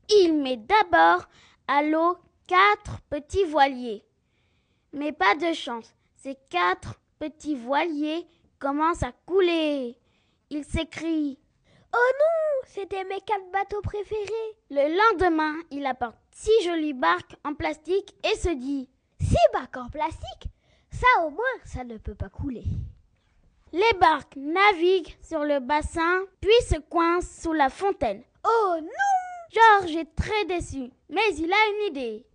Il 0.10 0.42
met 0.42 0.58
d'abord 0.58 1.28
à 1.72 1.84
l'eau 1.84 2.18
quatre 2.48 3.00
petits 3.10 3.46
voiliers. 3.46 4.04
Mais 4.92 5.14
pas 5.14 5.36
de 5.36 5.54
chance, 5.54 5.96
ces 6.18 6.36
quatre 6.50 7.00
petits 7.18 7.56
voiliers 7.56 8.28
commencent 8.60 9.04
à 9.04 9.14
couler. 9.26 9.98
Il 10.50 10.66
s'écrie 10.66 11.40
Oh 11.94 12.12
non 12.20 12.68
C'était 12.68 13.06
mes 13.06 13.22
quatre 13.22 13.50
bateaux 13.54 13.82
préférés 13.82 14.58
Le 14.70 14.98
lendemain, 14.98 15.56
il 15.72 15.86
apporte 15.86 16.18
six 16.32 16.66
jolies 16.66 16.94
barques 16.94 17.38
en 17.46 17.54
plastique 17.54 18.16
et 18.30 18.36
se 18.36 18.50
dit 18.50 18.90
Six 19.22 19.38
barques 19.54 19.78
en 19.78 19.88
plastique 19.88 20.50
Ça 20.90 21.08
au 21.26 21.30
moins, 21.30 21.58
ça 21.64 21.86
ne 21.86 21.98
peut 21.98 22.16
pas 22.16 22.30
couler. 22.30 22.66
Les 23.72 23.98
barques 23.98 24.36
naviguent 24.36 25.16
sur 25.22 25.46
le 25.46 25.62
bassin, 25.62 26.26
puis 26.42 26.52
se 26.70 26.80
coincent 26.80 27.44
sous 27.44 27.54
la 27.54 27.70
fontaine. 27.70 28.24
Oh 28.44 28.76
non 28.82 29.12
Georges 29.54 29.96
est 29.98 30.16
très 30.16 30.46
déçu, 30.46 30.92
mais 31.12 31.36
il 31.38 31.52
a 31.52 31.70
une 31.70 31.92
idée. 31.92 32.26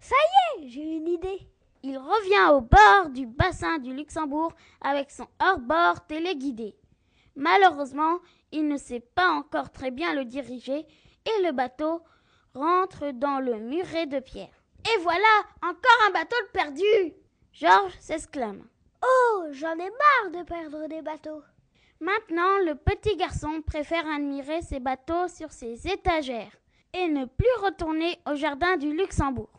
Ça 0.00 0.16
y 0.16 0.64
est, 0.64 0.68
j'ai 0.68 0.96
une 0.96 1.08
idée. 1.08 1.46
Il 1.82 1.98
revient 1.98 2.52
au 2.52 2.62
bord 2.62 3.10
du 3.10 3.26
bassin 3.26 3.78
du 3.78 3.94
Luxembourg 3.94 4.52
avec 4.80 5.10
son 5.10 5.26
hors-bord 5.40 6.06
téléguidé. 6.06 6.74
Malheureusement, 7.36 8.20
il 8.50 8.66
ne 8.66 8.78
sait 8.78 9.00
pas 9.00 9.30
encore 9.30 9.70
très 9.70 9.90
bien 9.90 10.14
le 10.14 10.24
diriger 10.24 10.86
et 11.26 11.42
le 11.42 11.52
bateau 11.52 12.00
rentre 12.54 13.10
dans 13.12 13.40
le 13.40 13.58
muret 13.58 14.06
de 14.06 14.20
pierre. 14.20 14.62
Et 14.86 14.98
voilà, 15.00 15.42
encore 15.62 16.08
un 16.08 16.12
bateau 16.12 16.36
perdu 16.52 17.14
Georges 17.52 17.98
s'exclame. 18.00 18.66
Oh, 19.02 19.44
j'en 19.50 19.74
ai 19.74 19.90
marre 19.90 20.30
de 20.32 20.42
perdre 20.44 20.88
des 20.88 21.02
bateaux. 21.02 21.42
Maintenant, 22.00 22.58
le 22.64 22.74
petit 22.74 23.16
garçon 23.16 23.60
préfère 23.62 24.06
admirer 24.06 24.62
ses 24.62 24.80
bateaux 24.80 25.28
sur 25.28 25.52
ses 25.52 25.86
étagères 25.86 26.52
et 26.94 27.08
ne 27.08 27.24
plus 27.24 27.46
retourner 27.62 28.18
au 28.30 28.34
jardin 28.34 28.76
du 28.76 28.96
Luxembourg. 28.96 29.50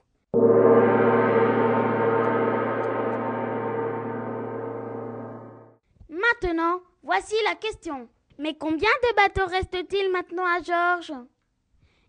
Maintenant, 6.10 6.82
voici 7.04 7.36
la 7.48 7.56
question. 7.56 8.08
Mais 8.40 8.56
combien 8.56 8.90
de 9.04 9.16
bateaux 9.16 9.50
reste-t-il 9.50 10.12
maintenant 10.12 10.46
à 10.46 10.62
Georges? 10.62 11.14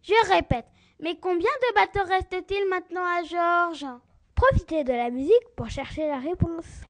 Je 0.02 0.32
répète, 0.32 0.66
mais 1.00 1.16
combien 1.20 1.50
de 1.68 1.74
bateaux 1.74 2.08
reste-t-il 2.08 2.68
maintenant 2.68 3.04
à 3.04 3.22
Georges? 3.22 3.86
Profitez 4.34 4.84
de 4.84 4.92
la 4.92 5.10
musique 5.10 5.48
pour 5.56 5.70
chercher 5.70 6.06
la 6.08 6.18
réponse. 6.18 6.82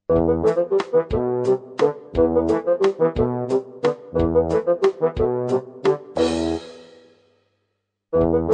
Et 8.16 8.46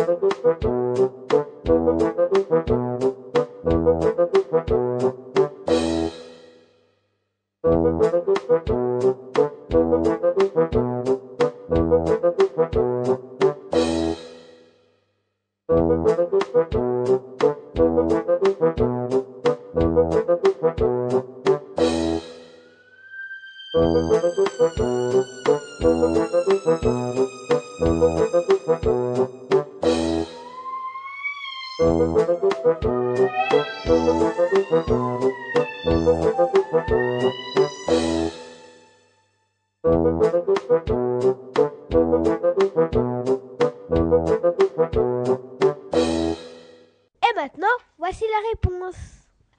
maintenant, 47.34 47.66
voici 47.98 48.24
la 48.24 48.50
réponse. 48.50 48.94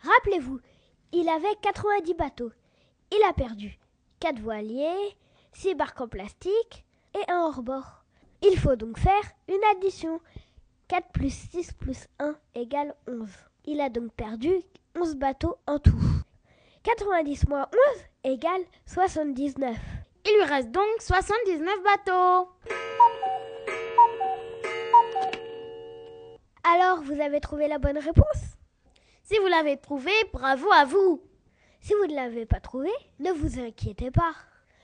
Rappelez-vous, 0.01 0.59
il 1.13 1.27
avait 1.29 1.55
90 1.61 2.13
bateaux. 2.13 2.51
Il 3.11 3.23
a 3.27 3.33
perdu 3.33 3.79
4 4.19 4.39
voiliers, 4.39 5.17
6 5.53 5.73
barques 5.75 5.99
en 5.99 6.07
plastique 6.07 6.85
et 7.15 7.31
un 7.31 7.47
hors-bord. 7.47 8.03
Il 8.43 8.57
faut 8.59 8.75
donc 8.75 8.99
faire 8.99 9.23
une 9.47 9.63
addition. 9.75 10.21
4 10.87 11.11
plus 11.11 11.33
6 11.51 11.73
plus 11.73 12.07
1 12.19 12.35
égale 12.55 12.93
11. 13.07 13.29
Il 13.65 13.81
a 13.81 13.89
donc 13.89 14.11
perdu 14.13 14.51
11 14.95 15.15
bateaux 15.15 15.57
en 15.67 15.79
tout. 15.79 15.99
90 16.83 17.47
moins 17.47 17.67
11 18.25 18.33
égale 18.33 18.61
79. 18.85 19.77
Il 20.25 20.35
lui 20.35 20.43
reste 20.43 20.71
donc 20.71 20.85
79 20.99 21.83
bateaux. 21.83 22.49
Alors, 26.63 27.01
vous 27.01 27.19
avez 27.19 27.39
trouvé 27.39 27.67
la 27.67 27.77
bonne 27.77 27.97
réponse? 27.97 28.57
Si 29.23 29.37
vous 29.37 29.47
l'avez 29.47 29.77
trouvé, 29.77 30.11
bravo 30.31 30.71
à 30.71 30.85
vous. 30.85 31.21
Si 31.81 31.93
vous 31.93 32.07
ne 32.07 32.15
l'avez 32.15 32.45
pas 32.45 32.59
trouvé, 32.59 32.89
ne 33.19 33.31
vous 33.31 33.59
inquiétez 33.59 34.11
pas. 34.11 34.33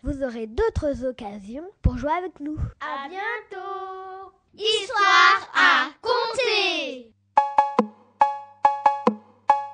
Vous 0.03 0.23
aurez 0.23 0.47
d'autres 0.47 1.05
occasions 1.05 1.69
pour 1.81 1.97
jouer 1.97 2.11
avec 2.11 2.39
nous. 2.39 2.57
À 2.81 3.07
bientôt. 3.07 4.18
Histoire 4.61 5.49
à 5.55 5.87
compter. 6.01 7.13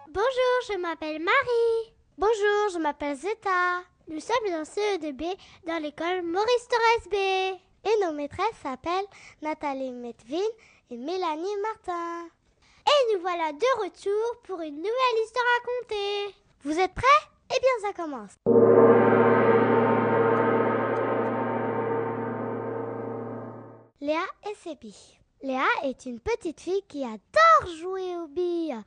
Bonjour, 0.09 0.55
je 0.69 0.77
m'appelle 0.77 1.19
Marie. 1.23 1.95
Bonjour, 2.19 2.69
je 2.71 2.77
m'appelle 2.77 3.15
Zeta. 3.15 3.81
Nous 4.07 4.19
sommes 4.19 4.53
en 4.53 4.61
CE2B 4.61 5.35
dans 5.65 5.81
l'école 5.81 6.21
Maurice 6.21 6.67
Thorez 6.69 7.09
B. 7.09 7.15
Et 7.83 8.05
nos 8.05 8.11
maîtresses 8.11 8.61
s'appellent 8.61 9.07
Nathalie 9.41 9.91
Metvin 9.91 10.37
et 10.91 10.97
Mélanie 10.97 11.57
Martin. 11.63 12.27
Et 12.85 13.15
nous 13.15 13.21
voilà 13.21 13.53
de 13.53 13.83
retour 13.83 14.41
pour 14.43 14.61
une 14.61 14.75
nouvelle 14.75 15.23
histoire 15.23 15.45
à 15.57 15.65
compter. 15.65 16.35
Vous 16.63 16.79
êtes 16.79 16.93
prêts? 16.93 17.27
Eh 17.55 17.59
bien, 17.59 17.89
ça 17.89 17.93
commence. 17.93 18.35
Léa 24.15 24.49
et 24.49 24.55
ses 24.63 24.75
billes. 24.75 25.19
Léa 25.41 25.65
est 25.83 26.05
une 26.05 26.21
petite 26.21 26.61
fille 26.61 26.83
qui 26.87 27.03
adore 27.03 27.75
jouer 27.75 28.15
aux 28.15 28.27
billes. 28.27 28.77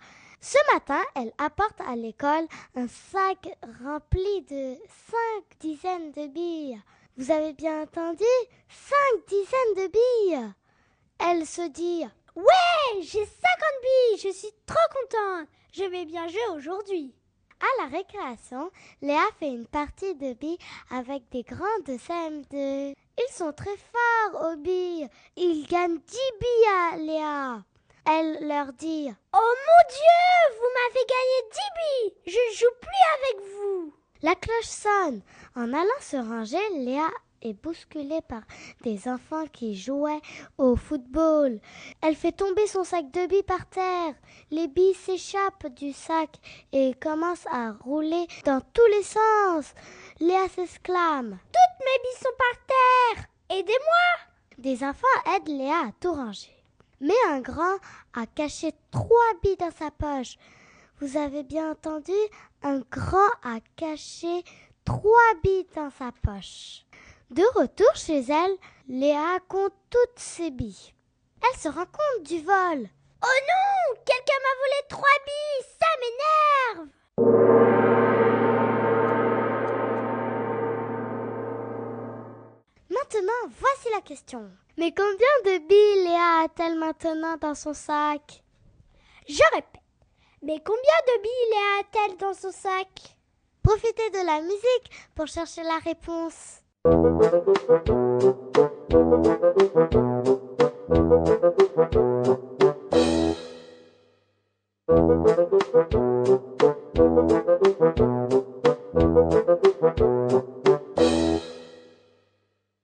Ce 0.41 0.57
matin, 0.73 1.03
elle 1.15 1.35
apporte 1.37 1.79
à 1.87 1.97
l'école 1.97 2.47
un 2.75 2.89
sac 2.89 3.47
rempli 3.85 4.43
de 4.49 4.75
cinq 5.11 5.45
dizaines 5.61 6.13
de 6.13 6.29
billes. 6.29 6.81
Vous 7.19 7.31
avez 7.31 7.53
bien 7.53 7.83
entendu 7.83 8.25
Cinq 8.71 9.27
dizaines 9.29 9.75
de 9.77 9.93
billes. 9.93 10.55
Elle 11.19 11.45
se 11.45 11.69
dit 11.69 12.07
Ouais, 12.35 13.03
j'ai 13.03 13.27
50 13.27 13.29
billes, 13.83 14.21
je 14.23 14.33
suis 14.33 14.55
trop 14.65 14.77
contente. 14.95 15.49
Je 15.75 15.85
vais 15.85 16.07
bien 16.07 16.27
jouer 16.29 16.57
aujourd'hui. 16.57 17.15
À 17.61 17.83
la 17.85 17.99
récréation, 17.99 18.71
Léa 19.03 19.27
fait 19.39 19.51
une 19.51 19.67
partie 19.67 20.15
de 20.15 20.33
billes 20.33 20.59
avec 20.91 21.29
des 21.29 21.43
grands 21.43 21.67
de 21.85 21.99
CM2. 21.99 22.95
Ils 23.19 23.35
sont 23.35 23.53
très 23.53 23.77
forts 23.77 24.53
aux 24.53 24.57
billes. 24.57 25.09
Ils 25.37 25.67
gagnent 25.67 25.99
10 25.99 26.17
billes 26.41 26.93
à 26.93 26.97
Léa. 26.97 27.65
Elle 28.07 28.47
leur 28.47 28.73
dit 28.73 29.11
Oh 29.35 29.55
mon 29.67 29.83
Dieu, 29.91 30.57
vous 30.57 30.71
m'avez 30.77 31.05
gagné 31.05 31.37
10 31.53 31.59
billes. 31.79 32.15
Je 32.27 32.59
joue 32.59 32.75
plus 32.81 33.41
avec 33.41 33.53
vous. 33.53 33.95
La 34.23 34.35
cloche 34.37 34.65
sonne. 34.65 35.23
En 35.57 35.73
allant 35.73 36.01
se 36.01 36.17
ranger, 36.17 36.59
Léa 36.75 37.09
est 37.43 37.55
bousculée 37.55 38.21
par 38.29 38.43
des 38.83 39.09
enfants 39.09 39.47
qui 39.53 39.77
jouaient 39.77 40.21
au 40.57 40.77
football. 40.77 41.61
Elle 42.01 42.17
fait 42.17 42.33
tomber 42.33 42.67
son 42.67 42.85
sac 42.85 43.11
de 43.11 43.27
billes 43.27 43.43
par 43.43 43.67
terre. 43.69 44.15
Les 44.51 44.69
billes 44.69 44.95
s'échappent 44.95 45.73
du 45.77 45.93
sac 45.93 46.31
et 46.73 46.95
commencent 46.95 47.47
à 47.51 47.73
rouler 47.73 48.27
dans 48.45 48.61
tous 48.73 48.87
les 48.97 49.03
sens. 49.03 49.75
Léa 50.21 50.49
s'exclame 50.49 51.39
Toutes 51.53 51.87
mes 51.87 52.03
billes 52.03 52.21
sont 52.21 52.37
par 52.37 52.67
terre 52.67 53.25
Aidez-moi 53.51 54.27
Des 54.59 54.83
enfants 54.83 55.07
aident 55.37 55.49
Léa 55.49 55.89
à 55.89 55.93
tout 56.01 56.13
ranger. 56.13 56.51
Mais 57.01 57.15
un 57.29 57.41
grand 57.41 57.77
a 58.15 58.27
caché 58.27 58.73
trois 58.91 59.33
billes 59.43 59.57
dans 59.57 59.71
sa 59.71 59.93
poche. 59.93 60.37
Vous 61.01 61.17
avez 61.17 61.45
bien 61.45 61.71
entendu 61.71 62.13
Un 62.65 62.81
grand 62.91 63.31
a 63.45 63.61
caché 63.77 64.43
trois 64.85 65.35
billes 65.45 65.69
dans 65.77 65.91
sa 65.91 66.11
poche. 66.11 66.85
De 67.31 67.43
retour 67.55 67.95
chez 67.95 68.25
elle, 68.29 68.57
Léa 68.89 69.39
compte 69.49 69.75
toutes 69.89 70.19
ses 70.19 70.51
billes. 70.51 70.95
Elle 71.43 71.61
se 71.61 71.69
rend 71.69 71.87
compte 71.87 72.27
du 72.27 72.43
vol. 72.43 72.89
Oh 73.23 73.39
non 73.49 74.01
Quelqu'un 74.05 74.41
m'a 74.43 74.55
volé 74.59 74.89
trois 74.89 75.19
billes 75.27 75.67
Ça 75.79 75.87
m'énerve 76.01 77.88
Maintenant, 82.99 83.53
voici 83.61 83.89
la 83.95 84.01
question. 84.01 84.51
Mais 84.77 84.93
combien 84.93 85.35
de 85.45 85.59
billes 85.69 86.05
Léa 86.05 86.45
a-t-elle 86.45 86.77
maintenant 86.77 87.37
dans 87.41 87.55
son 87.55 87.73
sac? 87.73 88.43
Je 89.29 89.43
répète. 89.55 89.83
Mais 90.43 90.61
combien 90.65 90.99
de 91.07 91.23
billes 91.23 91.51
Léa 91.51 91.81
a-t-elle 91.81 92.17
dans 92.17 92.35
son 92.35 92.51
sac? 92.51 93.17
Profitez 93.63 94.11
de 94.11 94.27
la 94.27 94.41
musique 94.41 94.91
pour 95.15 95.27
chercher 95.29 95.63
la 95.63 95.79
réponse. 95.79 96.63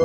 Et 0.00 0.04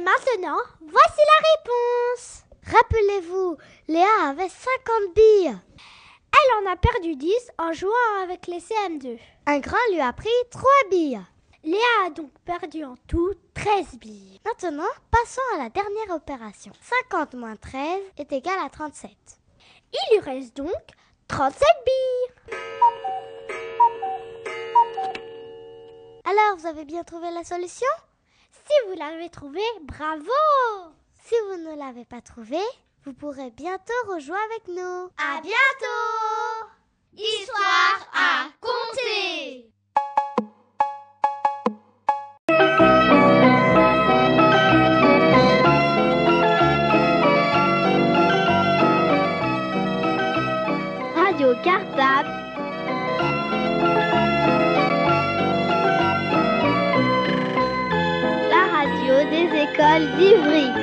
maintenant, 0.00 0.56
voici 0.80 1.20
la 1.26 1.40
réponse. 1.44 2.44
Rappelez-vous, 2.64 3.58
Léa 3.88 4.06
avait 4.28 4.48
50 4.48 5.14
billes. 5.14 5.54
Elle 6.32 6.64
en 6.64 6.72
a 6.72 6.76
perdu 6.76 7.14
10 7.14 7.34
en 7.58 7.74
jouant 7.74 7.90
avec 8.22 8.46
les 8.46 8.60
CM2. 8.60 9.18
Un 9.44 9.58
grand 9.58 9.76
lui 9.92 10.00
a 10.00 10.14
pris 10.14 10.30
3 10.50 10.62
billes. 10.90 11.20
Léa 11.62 12.06
a 12.06 12.10
donc 12.10 12.30
perdu 12.46 12.84
en 12.84 12.94
tout 13.06 13.34
13 13.54 13.98
billes. 13.98 14.40
Maintenant, 14.46 14.88
passons 15.10 15.40
à 15.54 15.58
la 15.58 15.68
dernière 15.68 16.16
opération. 16.16 16.72
50 17.10 17.34
moins 17.34 17.56
13 17.56 18.00
est 18.16 18.32
égal 18.32 18.58
à 18.64 18.70
37. 18.70 19.10
Il 19.92 20.14
lui 20.16 20.20
reste 20.20 20.56
donc 20.56 20.72
37 21.28 21.62
billes. 21.84 22.56
Alors, 26.24 26.56
vous 26.58 26.66
avez 26.66 26.86
bien 26.86 27.04
trouvé 27.04 27.30
la 27.30 27.44
solution? 27.44 27.88
Si 28.52 28.88
vous 28.88 28.96
l'avez 28.96 29.28
trouvée, 29.28 29.60
bravo 29.82 30.30
Si 31.24 31.34
vous 31.48 31.62
ne 31.70 31.76
l'avez 31.76 32.06
pas 32.06 32.22
trouvée, 32.22 32.56
vous 33.04 33.12
pourrez 33.12 33.50
bientôt 33.50 33.92
rejouer 34.08 34.38
avec 34.50 34.68
nous. 34.68 35.10
À 35.18 35.40
bientôt 35.42 36.70
Histoire 37.12 38.08
à 38.14 38.46
compter 38.60 39.70
La 60.00 60.06
radio 60.06 60.16
des 60.16 60.16
écoles 60.16 60.18
d'Ivry. 60.18 60.79